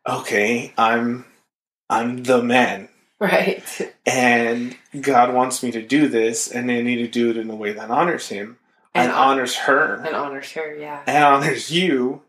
[0.08, 1.26] okay, I'm
[1.92, 2.90] I'm the man.
[3.20, 3.96] Right.
[4.06, 7.56] And God wants me to do this and I need to do it in a
[7.56, 8.60] way that honors him
[8.94, 11.02] and, And honors her And honors her, yeah.
[11.08, 12.22] and honors you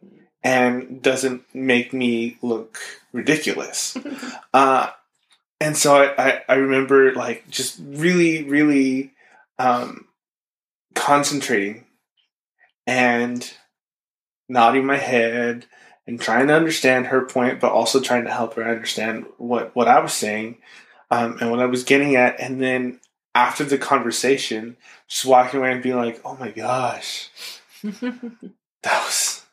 [0.43, 2.79] and doesn't make me look
[3.13, 3.99] ridiculous.
[4.55, 4.91] uh,
[5.61, 9.13] and so I, I, I remember like just really, really
[9.59, 10.07] um,
[10.95, 11.85] concentrating
[12.87, 13.53] and
[14.49, 15.67] nodding my head
[16.09, 19.87] and trying to understand her point, but also trying to help her understand what, what
[19.87, 20.57] I was saying
[21.11, 22.41] um, and what I was getting at.
[22.41, 22.99] And then
[23.35, 27.29] after the conversation, just walking away and being like, oh my gosh,
[27.83, 28.25] that
[28.85, 29.45] was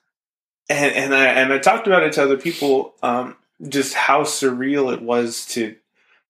[0.69, 3.35] and and I and I talked about it to other people, um,
[3.69, 5.75] just how surreal it was to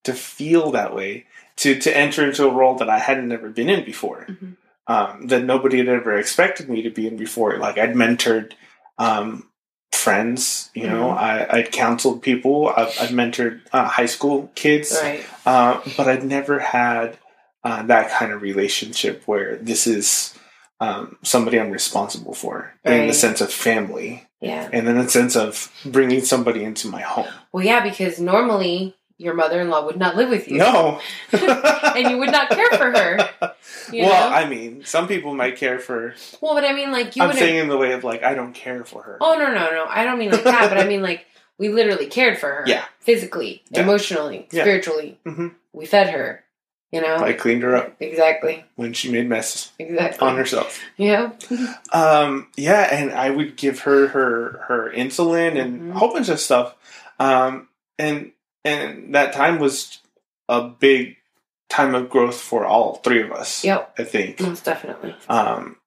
[0.03, 1.25] to feel that way,
[1.57, 4.57] to to enter into a role that I hadn't never been in before, Mhm.
[4.87, 7.57] um, that nobody had ever expected me to be in before.
[7.57, 8.53] Like I'd mentored
[8.97, 9.47] um,
[9.91, 11.17] friends, you know, Mhm.
[11.17, 15.25] I, I'd counseled people, I've, I'd mentored uh, high school kids, right.
[15.45, 17.17] uh, but I'd never had
[17.63, 20.33] uh, that kind of relationship where this is
[20.79, 24.69] um, somebody I'm responsible for in the sense of family Yeah.
[24.71, 27.27] and in the sense of bringing somebody into my home.
[27.51, 30.57] Well, yeah, because normally your mother in law would not live with you.
[30.57, 30.99] No.
[31.31, 33.29] and you would not care for her.
[33.41, 33.49] Well,
[34.09, 34.35] know?
[34.35, 36.15] I mean, some people might care for.
[36.41, 38.53] well, but I mean, like, you I'm saying in the way of like, I don't
[38.53, 39.17] care for her.
[39.21, 39.85] Oh, no, no, no.
[39.87, 41.25] I don't mean like that, but I mean, like,
[41.57, 42.63] we literally cared for her.
[42.67, 42.83] Yeah.
[42.99, 43.83] Physically, Yeah.
[43.83, 44.63] emotionally, Yeah.
[44.63, 45.19] spiritually.
[45.25, 45.55] Mhm.
[45.71, 46.43] We fed her.
[46.91, 47.17] You know?
[47.17, 48.63] I cleaned her up exactly.
[48.75, 50.25] when she made messes Exactly.
[50.27, 50.79] on herself.
[50.97, 51.31] Yeah.
[51.93, 55.95] Um, yeah, and I would give her her her insulin and Mhm.
[55.95, 56.75] a whole bunch of stuff.
[57.19, 58.31] Um, and
[58.65, 59.99] and that time was
[60.49, 61.15] a big
[61.69, 63.63] time of growth for all three of us.
[63.63, 63.95] Yep.
[63.97, 64.41] I think.
[64.41, 65.15] Most definitely.
[65.29, 65.77] Um,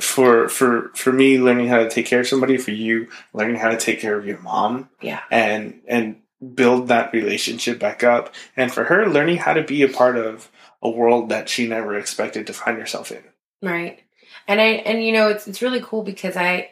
[0.00, 3.70] for for for me, learning how to take care of somebody, for you learning how
[3.70, 5.22] to take care of your mom, Yeah.
[5.30, 6.20] and and
[6.54, 10.50] build that relationship back up, and for her learning how to be a part of
[10.82, 13.22] a world that she never expected to find herself in.
[13.62, 14.00] Right.
[14.46, 16.70] And I and you know it's it's really cool because I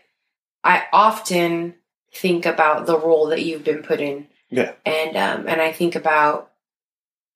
[0.62, 1.74] I often
[2.12, 4.28] think about the role that you've been put in.
[4.50, 4.72] Yeah.
[4.86, 6.50] And um and I think about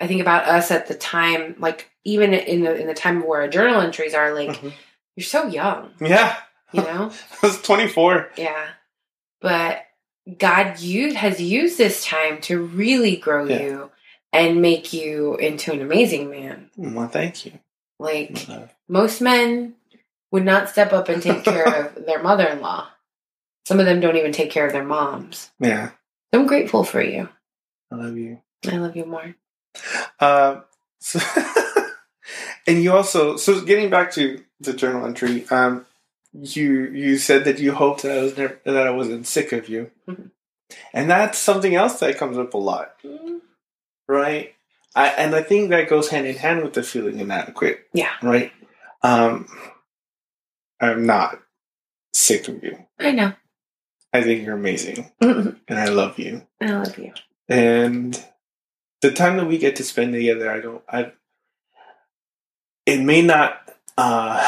[0.00, 3.42] I think about us at the time like even in the in the time where
[3.42, 4.72] our journal entries are like Mhm.
[5.16, 6.36] you're so young, Yeah,
[6.72, 7.10] you know?
[7.42, 8.30] I was 24.
[8.36, 8.68] yeah.
[9.40, 9.84] But
[10.38, 13.60] God you has used this time to really grow Yeah.
[13.60, 13.90] you
[14.32, 16.70] and make you into an amazing man.
[16.76, 17.52] Well, thank you.
[17.98, 18.46] Like
[18.88, 19.74] most men
[20.30, 21.64] would not step up and take care
[21.96, 22.88] of their mother-in-law.
[23.66, 25.50] Some of them don't even take care of their moms.
[25.58, 25.90] Yeah,
[26.32, 27.28] I'm grateful for you.
[27.90, 28.40] I love you.
[28.70, 29.34] I love you more.
[30.20, 30.64] Um,
[31.00, 31.20] so
[32.66, 35.46] and you also so getting back to the journal entry.
[35.50, 35.86] Um,
[36.34, 39.68] you you said that you hoped that I was never that I wasn't sick of
[39.68, 40.30] you, Mhm.
[40.92, 42.94] and that's something else that comes up a lot,
[44.06, 44.54] right?
[44.94, 47.86] I, and I think that goes hand in hand with the feeling inadequate.
[47.92, 48.12] Yeah.
[48.22, 48.52] Right.
[49.02, 49.46] Um,
[50.80, 51.40] I'm not
[52.12, 52.86] sick of you.
[52.98, 53.32] I know.
[54.12, 56.46] I think you're amazing, and I love you.
[56.60, 57.12] I love you.
[57.48, 58.22] and
[59.00, 61.12] the time that we get to spend together i don't i
[62.84, 64.44] it may not uh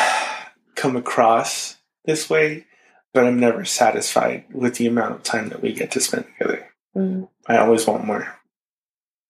[0.75, 2.67] come across this way
[3.15, 6.67] but i'm never satisfied with the amount of time that we get to spend together
[6.97, 8.35] Mm, i always want more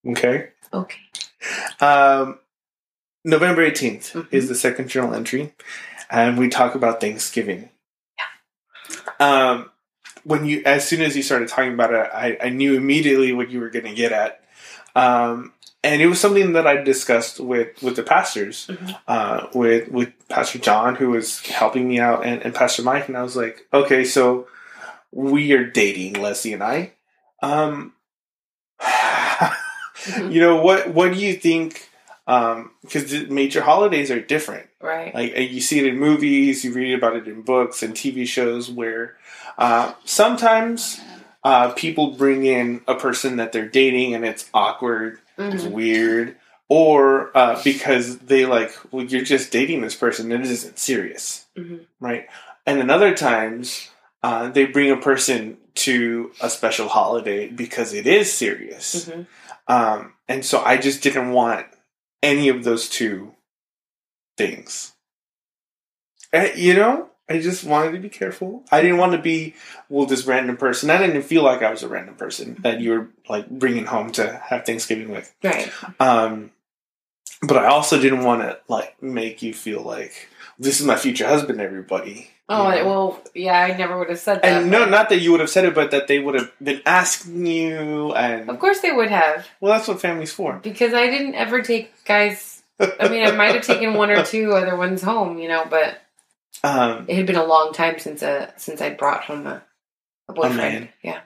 [0.07, 0.99] okay okay.
[1.79, 2.39] um
[3.23, 4.27] november 18th Mhm.
[4.31, 5.53] is the second journal entry
[6.09, 7.69] and we talk about thanksgiving
[9.19, 9.53] Yeah.
[9.53, 9.70] um
[10.23, 13.49] when you as soon as you started talking about it i, I knew immediately what
[13.49, 14.43] you were going to get at
[14.95, 15.53] um
[15.83, 18.97] and it was something that i discussed with with the pastors Mhm.
[19.07, 23.17] uh with with pastor john who was helping me out and, and pastor mike and
[23.17, 24.47] i was like okay so
[25.11, 26.91] we are dating leslie and i
[27.41, 27.93] um
[28.81, 30.31] Mhm.
[30.31, 31.89] you know what what do you think
[32.27, 35.13] um because the major holidays are different Right.
[35.13, 38.67] Like you see it in movies, you read about it in books and TV shows
[38.71, 39.15] where
[39.57, 40.99] uh, sometimes
[41.43, 45.71] uh, people bring in a person that they're dating and it's awkward, it's Mhm.
[45.71, 46.35] weird,
[46.69, 51.85] or uh, because they like, well, you're just dating this person, it isn't serious, Mhm.
[51.99, 52.27] right?
[52.65, 53.89] And then other times
[54.23, 59.05] uh, they bring a person to a special holiday because it is serious.
[59.09, 59.25] Mhm.
[59.67, 61.65] Um, and so I just didn't want
[62.21, 63.33] any of those two
[64.37, 64.93] things.
[66.31, 68.63] And, you know, I just wanted to be careful.
[68.71, 69.55] I didn't want to be,
[69.89, 70.89] well, this random person.
[70.89, 74.11] I didn't feel like I was a random person that you were like bringing home
[74.13, 75.33] to have Thanksgiving with.
[75.43, 75.71] Right.
[75.99, 76.51] Um,
[77.41, 81.27] but I also didn't want to like make you feel like this is my future
[81.27, 82.29] husband, everybody.
[82.49, 82.87] Oh You know?
[82.87, 84.45] well, yeah, I never would have said that.
[84.63, 86.81] and no, not that you would have said it, but that they would have been
[86.85, 90.59] asking you, and Of course they would have, well, that's what family's for.
[90.61, 92.61] because I didn't ever take guys.
[92.79, 96.01] I mean, I might have taken one or two other ones home, you know, but
[96.63, 99.63] Um, it had been a long time since a since I brought home a,
[100.27, 100.57] a boyfriend.
[100.57, 100.89] man.
[101.01, 101.21] yeah.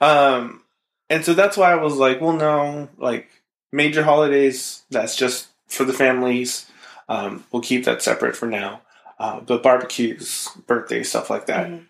[0.00, 0.62] Um,
[1.10, 3.28] and so that's why I was like, well, no, like
[3.72, 6.70] major holidays, that's just for the families.
[7.08, 8.82] Um, we'll keep that separate for now.
[9.18, 11.68] Uh, but barbecues, birthdays, stuff like that.
[11.68, 11.86] Mhm.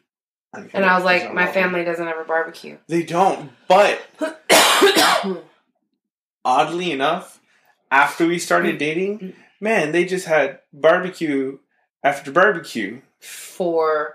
[0.55, 2.79] I mean, And I was like, my family doesn't ever barbecue.
[2.87, 3.51] They don't.
[3.69, 4.01] But
[6.45, 7.41] oddly enough,
[7.91, 11.59] after we started dating, man, they just had barbecue
[12.07, 13.01] after barbecue.
[13.21, 14.15] For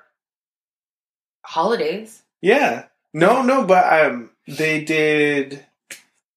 [1.44, 2.22] holidays.
[2.42, 2.86] Yeah.
[3.14, 5.66] No, no, but um, they did.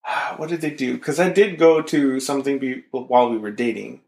[0.37, 0.95] What did they do?
[0.95, 4.01] Because I did go to something be, while we were dating.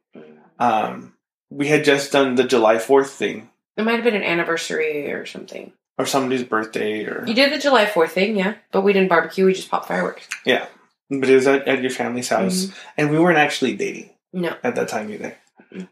[0.59, 1.15] Um,
[1.51, 5.25] we had just done the July Fourth thing, It might have been an anniversary or
[5.25, 5.73] something.
[5.99, 9.47] or somebody's birthday, or You did the July 4th thing, yeah, but we didn't barbecue.
[9.47, 10.29] We just popped fireworks.
[10.45, 10.67] Yeah,
[11.09, 14.55] but it was at, at your family's house, and we weren't actually dating No.
[14.65, 15.37] at that time either.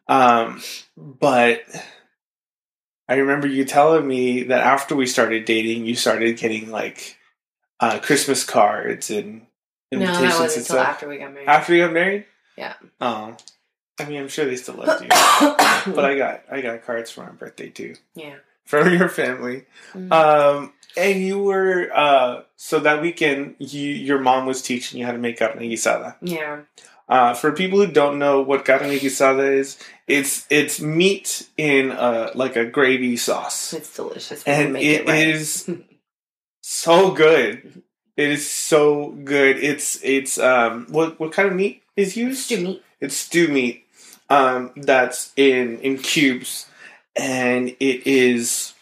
[0.09, 0.62] Um,
[0.96, 1.62] but
[3.09, 7.18] I remember you telling me that after we started dating, you started getting like
[7.81, 9.46] uh, Christmas cards and
[9.92, 10.88] No, invitations that wasn't and until stuff.
[10.88, 11.48] after we got married.
[11.48, 12.24] After you got married?
[12.57, 12.74] Yeah.
[13.00, 13.37] Oh.
[14.00, 15.09] I mean, I'm sure they still loved you.
[15.94, 18.37] but I got I got cards for my birthday too yeah.
[18.64, 19.66] from your family.
[19.92, 20.11] Mhm.
[20.12, 25.12] Um, and you were uh, so that weekend, you your mom was teaching you how
[25.12, 26.16] to make carne guisada.
[26.22, 26.62] yeah.
[27.08, 32.30] Uh, for people who don't know what carne guisada is, it's it's meat in uh,
[32.34, 34.42] like a gravy sauce, It's delicious.
[34.44, 35.28] and make it right.
[35.28, 35.68] is
[36.62, 37.82] so good.
[38.16, 39.56] It is so good.
[39.58, 42.44] It's it's um what what kind of meat is used?
[42.46, 42.82] stew meat.
[43.00, 43.84] It's stew meat
[44.30, 46.66] um, that's in in cubes,
[47.14, 48.72] and it is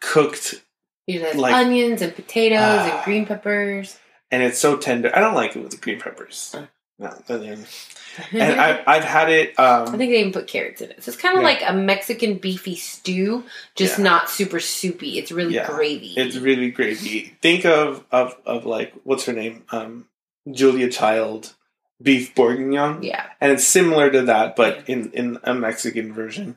[0.00, 0.62] cooked,
[1.06, 2.96] You have Like- onions and potatoes Ah.
[2.96, 3.98] and green peppers.
[4.30, 5.10] and it's so tender.
[5.16, 6.54] I don't like it with the green peppers.
[6.56, 6.66] Uh.
[7.00, 7.66] No, and
[8.32, 9.54] and I've I've had it.
[9.58, 11.02] I Um, think they even put carrots in it.
[11.04, 11.48] So it's kind of Yeah.
[11.48, 13.44] like a Mexican beefy stew,
[13.76, 14.04] just Yeah.
[14.04, 15.18] not super soupy.
[15.18, 15.66] It's really Yeah.
[15.66, 16.14] gravy.
[16.16, 17.34] it's really gravy.
[17.40, 20.06] Think of of of like what's her name, um,
[20.50, 21.54] Julia Child,
[22.02, 23.02] beef bourguignon.
[23.02, 23.26] yeah.
[23.40, 26.56] and it's similar to that, but in in a Mexican version.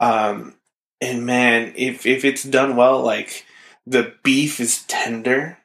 [0.00, 0.54] Um,
[1.00, 3.44] and man, if if it's done well, like
[3.86, 5.57] the beef is tender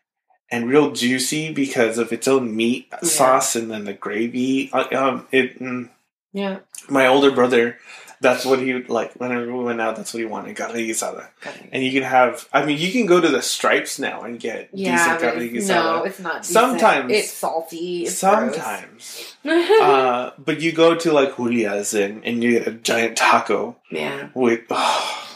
[0.54, 3.00] and real juicy because of its own meat Yeah.
[3.18, 4.72] sauce, and then the gravy.
[4.72, 5.60] Um, it.
[5.60, 5.90] Mm,
[6.32, 6.58] Yeah.
[6.90, 7.78] my older brother,
[8.22, 9.12] that's what he like.
[9.20, 10.56] Whenever we went out, that's what he wanted.
[10.56, 11.28] Carne guisada,
[11.74, 12.48] and you can have.
[12.54, 15.84] I mean, you can go to the Stripes now and get Yeah, decent carne guisada.
[15.84, 16.38] no, it's not.
[16.44, 16.54] Decent.
[16.54, 18.04] Sometimes- it's salty.
[18.06, 18.16] It's.
[18.18, 19.36] Sometimes.
[19.46, 24.30] uh, but you go to like Julia's and, and you get a giant taco yeah,
[24.34, 24.62] with.
[24.70, 25.28] Oh,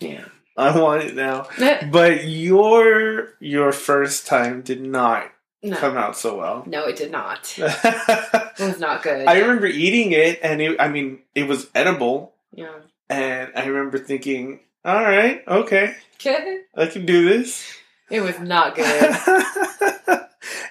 [0.00, 0.24] yeah.
[0.66, 1.46] I want it now.
[1.90, 5.30] But your your first time did not
[5.62, 6.64] no, come out so well.
[6.66, 7.56] no, it did not.
[8.60, 9.24] It was not good.
[9.28, 12.72] I remember eating it, and it, I mean, it was edible, yeah.
[13.08, 15.94] and I remember thinking, "All right, okay,
[16.76, 17.72] I can do this."
[18.10, 19.16] it was not good.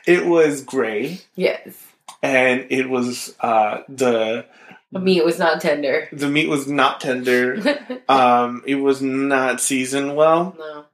[0.05, 1.81] it was gray, yes.
[2.21, 4.45] and it was uh, the
[4.91, 6.07] The meat was not tender.
[6.13, 7.57] the meat was not tender.
[8.09, 10.85] Um, it was not seasoned well, no.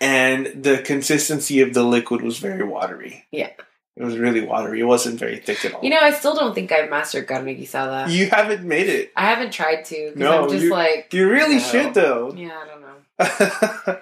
[0.00, 3.24] and the consistency of the liquid was very watery.
[3.30, 3.50] Yeah.
[3.96, 4.80] it was really watery.
[4.80, 5.84] It wasn't very thick at all.
[5.84, 8.10] You know, I still don't think I've mastered carne guisada.
[8.10, 9.12] you haven't made it.
[9.16, 10.12] I haven't tried to.
[10.16, 11.62] No, I'm just you- like, You really No.
[11.62, 12.32] should, though.
[12.34, 14.00] yeah, I don't know.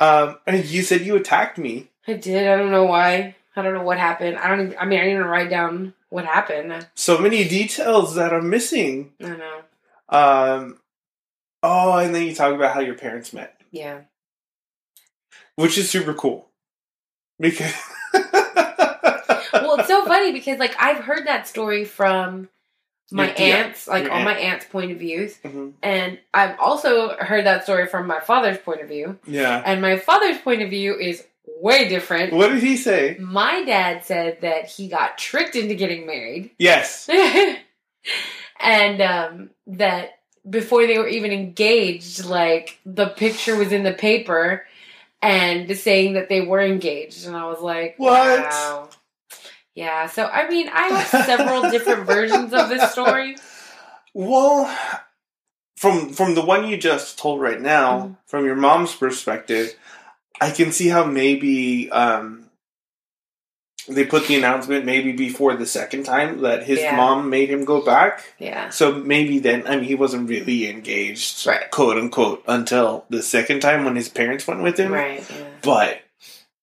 [0.00, 1.88] um, and you said you attacked me.
[2.08, 2.48] I did.
[2.48, 3.36] I don't know why.
[3.56, 4.38] I don't know what happened.
[4.38, 4.60] I don't.
[4.66, 6.86] Even, I mean, I didn't even write down what happened.
[6.94, 9.12] So many details that are missing.
[9.20, 9.60] don't know.
[10.08, 10.78] Um,
[11.62, 14.00] oh, and then you talk about how your parents met, Yeah.
[15.56, 16.48] which is super cool.
[17.38, 17.72] Because
[19.52, 22.48] Well, it's so funny because like I've heard that story from
[23.12, 24.24] my aunts, like your all aunt.
[24.26, 25.36] my aunts' point of views.
[25.44, 25.72] Mhm.
[25.82, 29.18] And I've also heard that story from my father's point of view.
[29.26, 29.60] Yeah.
[29.64, 31.24] And my father's point of view is
[31.60, 32.32] way different.
[32.32, 33.16] What did he say?
[33.20, 36.50] My dad said that he got tricked into getting married.
[36.58, 37.08] Yes.
[38.60, 44.66] and um, that before they were even engaged, like the picture was in the paper
[45.22, 47.26] and saying that they were engaged.
[47.26, 48.40] And I was like, What?
[48.40, 48.88] Wow.
[49.74, 53.36] Yeah, so I mean, I have several different versions of this story.
[54.12, 54.66] Well,
[55.76, 58.16] from from the one you just told right now, Mhm.
[58.26, 59.74] from your mom's perspective,
[60.40, 62.46] I can see how maybe um,
[63.88, 66.96] they put the announcement maybe before the second time that his Yeah.
[66.96, 68.22] mom made him go back.
[68.38, 68.70] Yeah.
[68.70, 71.70] So maybe then, I mean, he wasn't really engaged, Right.
[71.70, 74.92] quote unquote, until the second time when his parents went with him.
[74.92, 75.24] Right.
[75.30, 75.44] Yeah.
[75.62, 76.02] But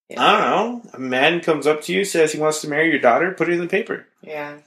[0.09, 0.23] Yeah.
[0.23, 0.89] I don't know.
[0.93, 3.53] A man comes up to you, says he wants to marry your daughter, put it
[3.53, 4.07] in the paper.
[4.21, 4.59] Yeah.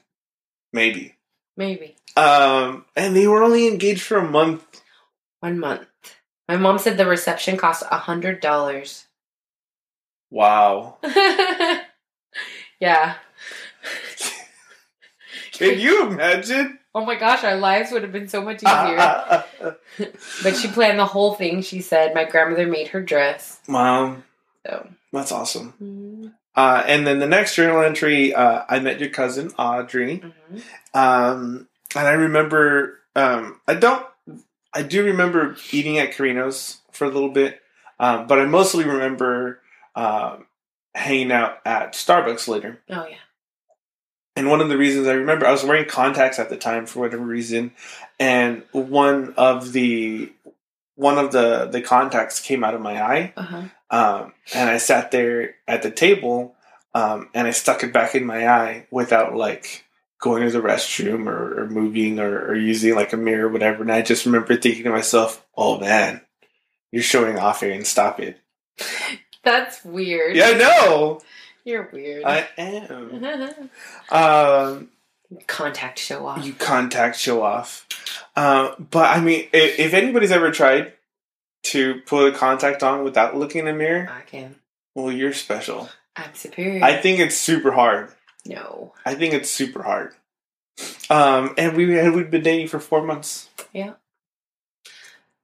[0.73, 1.15] Maybe.
[1.57, 1.97] Maybe.
[2.17, 4.83] Um, and they were only engaged for a month.
[5.41, 5.87] One month.
[6.51, 9.07] My mom said the reception cost a hundred dollars.
[10.33, 10.97] Wow.
[12.81, 13.15] yeah.
[15.53, 16.81] Can you imagine?
[16.93, 19.77] Oh my gosh, our lives would have been so much easier.
[20.43, 21.63] but she planned the whole thing.
[21.63, 23.61] She said my grandmother made her dress.
[23.69, 24.25] Mom,
[24.67, 24.89] So.
[25.13, 25.75] that's awesome.
[25.81, 26.33] Mhm.
[26.57, 30.19] Uh, and then the next journal entry, uh, I met your cousin Audrey.
[30.53, 30.63] Mhm.
[30.95, 34.05] Um, and I remember, um, I don't,
[34.73, 37.61] I do remember eating at Carino's for a little bit,
[37.99, 39.61] um, but I mostly remember
[39.97, 40.47] um,
[40.95, 42.81] hanging out at Starbucks later.
[42.89, 43.17] Oh yeah.
[44.37, 47.01] And one of the reasons I remember, I was wearing contacts at the time for
[47.01, 47.73] whatever reason,
[48.19, 50.33] and one of the
[50.95, 53.63] one of the the contacts came out of my eye, Uh huh.
[53.91, 56.55] um, and I sat there at the table,
[56.95, 59.85] um, and I stuck it back in my eye without like
[60.21, 63.83] going to the restroom or, or moving or, or using like a mirror or whatever.
[63.83, 66.21] And I just remember thinking to myself, "Oh man,
[66.93, 68.39] you're showing off here, and stop it."
[69.45, 70.37] That's weird.
[70.37, 71.21] Yeah, I know.
[71.65, 72.25] You're weird.
[72.25, 73.71] I am.
[74.11, 74.89] Um,
[75.47, 76.45] Contact show off.
[76.45, 77.87] you contact show off.
[78.35, 80.93] Uh, but I mean, if, if anybody's ever tried
[81.65, 84.57] to put a contact on without looking in a mirror, I can.
[84.97, 85.89] well, you're special.
[86.17, 86.83] I'm superior.
[86.83, 88.11] I think it's super hard.
[88.47, 88.93] No.
[89.05, 90.15] I think it's super hard.
[91.11, 93.49] Um, and we had we'd been dating for four months.
[93.73, 93.95] Yeah.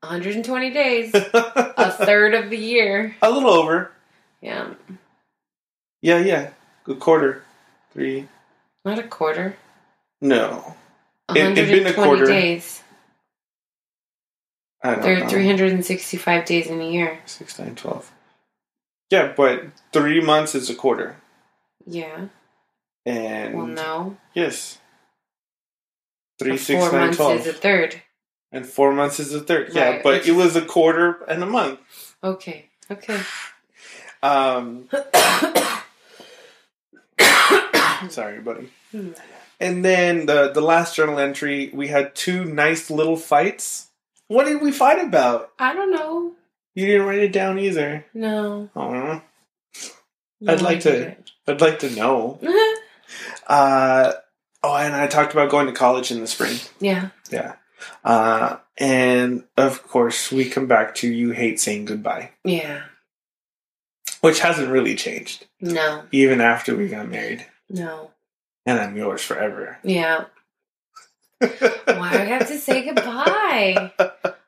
[0.01, 1.11] 120 days.
[1.15, 3.17] a third of the year.
[3.23, 3.93] A little over.
[4.41, 4.75] Yeah.
[6.03, 6.51] Yeah, yeah.
[6.87, 7.43] A quarter.
[7.93, 8.29] Three.
[8.85, 9.57] Not a quarter.
[10.21, 10.77] No.
[11.31, 12.27] It- it'd 120 been a quarter.
[12.27, 12.83] days.
[14.83, 15.25] I don't There know.
[15.25, 17.19] are 365 days in a year.
[17.27, 18.13] Six, nine, twelve.
[19.11, 21.17] Yeah, but three months is a quarter.
[21.87, 22.27] Yeah.
[23.07, 24.17] And Well, no.
[24.35, 24.79] yes.
[26.39, 27.41] Three, But six, Four nine, months twelve.
[27.41, 28.03] is a third.
[28.53, 29.71] and four months is a third.
[29.73, 31.79] Yeah, but it was a quarter and a month.
[32.23, 32.69] Okay.
[32.91, 33.21] Okay.
[34.23, 34.89] Um,
[38.09, 38.69] sorry, buddy.
[38.93, 39.11] Hmm.
[39.61, 43.89] And then the the last journal entry, we had two nice little fights.
[44.29, 45.51] What did we fight about?
[45.59, 46.33] I don't know.
[46.75, 48.05] You didn't write it down either.
[48.13, 48.69] No.
[48.77, 49.23] Aw,
[50.41, 52.39] No, I'd like to- I'd like to know.
[53.47, 54.13] Uh,
[54.63, 56.57] oh, and I talked about going to college in the spring.
[56.81, 57.11] yeah.
[57.31, 57.55] Yeah.
[58.05, 62.83] Uh, and of course, we come back to you hate saying goodbye, Yeah.
[64.21, 66.05] which hasn't really changed No.
[66.13, 67.47] even after we got married.
[67.69, 68.11] No.
[68.65, 69.79] And I'm yours forever.
[69.85, 70.25] Yeah.
[71.39, 73.93] Why do I have to say goodbye?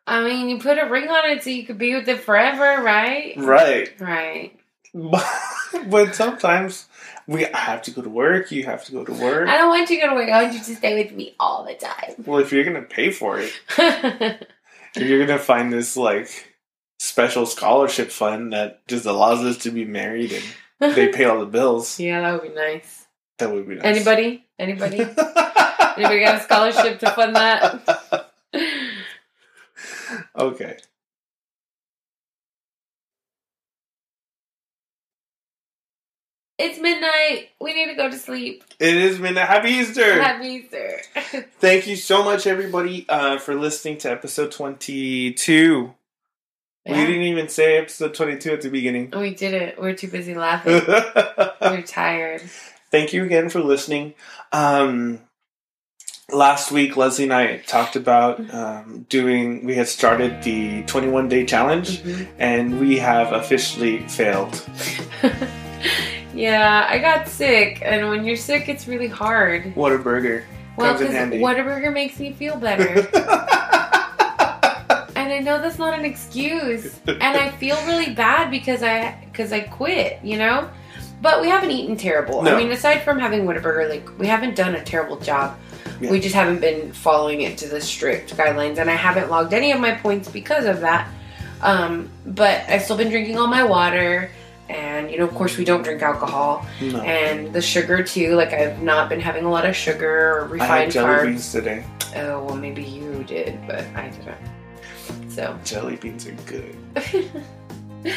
[0.06, 2.82] I mean, you put a ring on it so you could be with it forever,
[2.82, 3.34] right?
[3.36, 3.92] right.
[4.00, 4.57] Right.
[4.94, 5.24] But,
[5.88, 6.86] but sometimes
[7.26, 8.50] we have to go to work.
[8.50, 9.48] You have to go to work.
[9.48, 10.30] I don't want you to go away.
[10.30, 12.14] I want you to stay with me all the time.
[12.26, 14.38] Well, if you're gonna pay for it, if
[14.96, 16.54] you're gonna find this like
[16.98, 20.32] special scholarship fund that just allows us to be married
[20.80, 23.06] and they pay all the bills, yeah, that would be nice.
[23.38, 23.84] that would be nice.
[23.84, 24.46] Anybody?
[24.58, 25.00] Anybody?
[25.00, 28.30] Anybody got a scholarship to fund that?
[30.36, 30.76] okay.
[36.58, 37.50] It's midnight.
[37.60, 38.64] We need to go to sleep.
[38.80, 39.46] It is midnight.
[39.46, 40.20] Happy Easter!
[40.20, 41.00] Happy Easter.
[41.60, 45.94] Thank you so much, everybody, uh, for listening to episode 22.
[46.86, 49.10] We didn't even say episode 22 at the beginning.
[49.14, 49.78] We did it.
[49.80, 50.80] We're too busy laughing.
[51.60, 52.40] We're tired.
[52.90, 54.14] Thank you again for listening.
[54.52, 55.20] Um,
[56.32, 61.44] last week, Leslie and I talked about um, doing, we had started the 21 day
[61.44, 62.28] challenge, Mhm.
[62.38, 64.60] and we have officially failed.
[66.38, 69.74] yeah, I got sick, and when you're sick, it's really hard.
[69.74, 70.44] Whataburger.
[70.76, 71.38] Well, comes in because handy.
[71.40, 72.84] Whataburger makes me feel better.
[75.16, 77.00] and I know that's not an excuse.
[77.08, 80.70] And I feel really bad because I because I quit, you know?
[81.20, 82.42] But we haven't eaten terrible.
[82.42, 82.54] No.
[82.54, 85.58] I mean, aside from having Whataburger, like we haven't done a terrible job.
[86.00, 86.12] Yeah.
[86.12, 89.72] We just haven't been following it to the strict guidelines, and I haven't logged any
[89.72, 91.10] of my points because of that.
[91.60, 94.30] Um, but I've still been drinking all my water,
[94.68, 97.00] and you know, of course, we don't drink alcohol no.
[97.00, 98.34] and the sugar too.
[98.34, 101.24] Like I've not been having a lot of sugar or I had refined jelly carbs.
[101.26, 101.84] beans today.
[102.16, 104.36] Oh well, maybe you did, but I didn't.
[105.38, 106.76] So Jelly beans are good.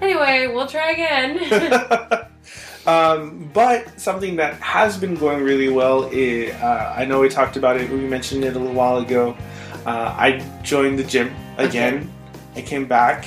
[0.00, 2.26] anyway, we'll try again.
[2.86, 7.56] um, but something that has been going really well is uh, I know we talked
[7.56, 7.90] about it.
[7.90, 9.36] We mentioned it a little while ago.
[9.84, 12.10] Uh, I joined the gym again.
[12.56, 13.26] I came back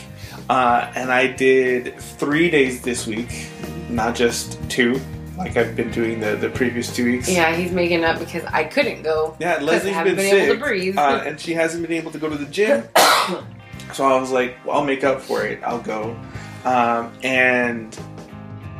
[0.49, 3.47] uh, and I did three days this week,
[3.89, 4.99] not just two,
[5.37, 7.29] like I've been doing the, the previous two weeks.
[7.29, 9.35] yeah, he's making up because I couldn't go.
[9.39, 10.97] Yeah, I Leslie's haven't been, been able sick, to breathe.
[10.97, 12.83] uh, and she hasn't been able to go to the gym.
[13.93, 15.61] so I was like, well, I'll make up for it.
[15.63, 16.17] I'll go.
[16.65, 17.97] Um, and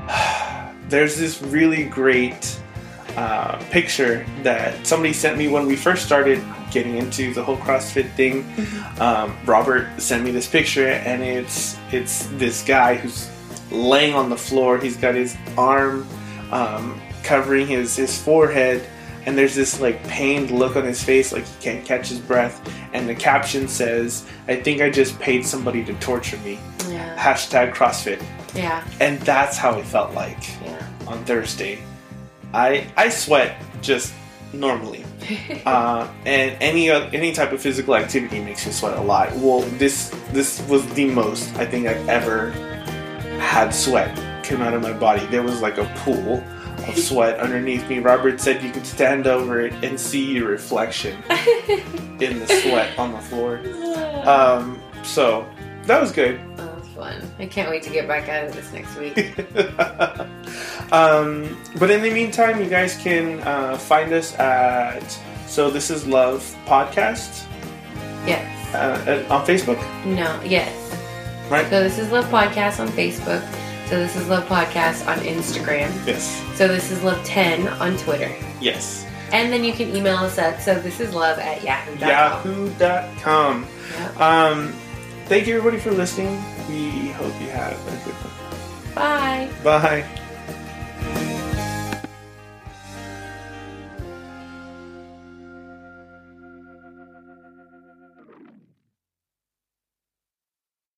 [0.89, 2.59] there's this really great
[3.15, 6.41] uh, picture that somebody sent me when we first started
[6.72, 8.45] getting into the whole CrossFit thing.
[8.99, 13.30] Um, Robert sent me this picture, and it's it's this guy who's
[13.72, 14.78] laying on the floor.
[14.78, 16.07] He's got his arm
[16.51, 18.88] um, covering his his forehead,
[19.26, 22.61] and there's this like pained look on his face, like he can't catch his breath.
[22.93, 26.59] And the caption says, "I think I just paid somebody to torture me."
[26.89, 28.24] Yeah, Hashtag CrossFit,
[28.55, 30.88] yeah, and that's how it felt like yeah.
[31.07, 31.80] on Thursday.
[32.53, 34.13] I I sweat just
[34.53, 35.05] normally,
[35.65, 39.32] uh, and any any type of physical activity makes you sweat a lot.
[39.36, 42.51] Well, this this was the most I think I've ever
[43.39, 45.25] had sweat come out of my body.
[45.28, 46.43] There was like a pool
[46.88, 47.99] of sweat underneath me.
[47.99, 51.21] Robert said you could stand over it and see your reflection
[52.19, 53.59] in the sweat on the floor.
[54.25, 55.47] Um, so
[55.84, 56.39] that was good.
[56.97, 57.21] Fun.
[57.39, 59.17] I can't wait to get back at it this next week.
[60.91, 65.07] um, but in the meantime, you guys can uh, find us at
[65.47, 67.45] So This Is Love podcast
[68.25, 68.73] yes.
[68.75, 70.41] uh, on Facebook, No.
[70.43, 70.73] Yes.
[71.51, 71.69] right?
[71.69, 73.41] So this is Love Podcast on Facebook.
[73.89, 75.89] So this is Love Podcast on Instagram.
[76.05, 78.33] Yes, So this is Love 10 on Twitter.
[78.59, 79.05] yes.
[79.31, 82.07] And then you can email us at so this is love at yahoo.com.
[82.09, 83.67] Yahoo.com.
[83.99, 84.19] Yep.
[84.21, 84.73] Um,
[85.25, 86.41] thank you everybody for listening.
[86.68, 88.93] We hope you have a good one.
[88.95, 89.49] Bye.
[89.63, 90.05] Bye.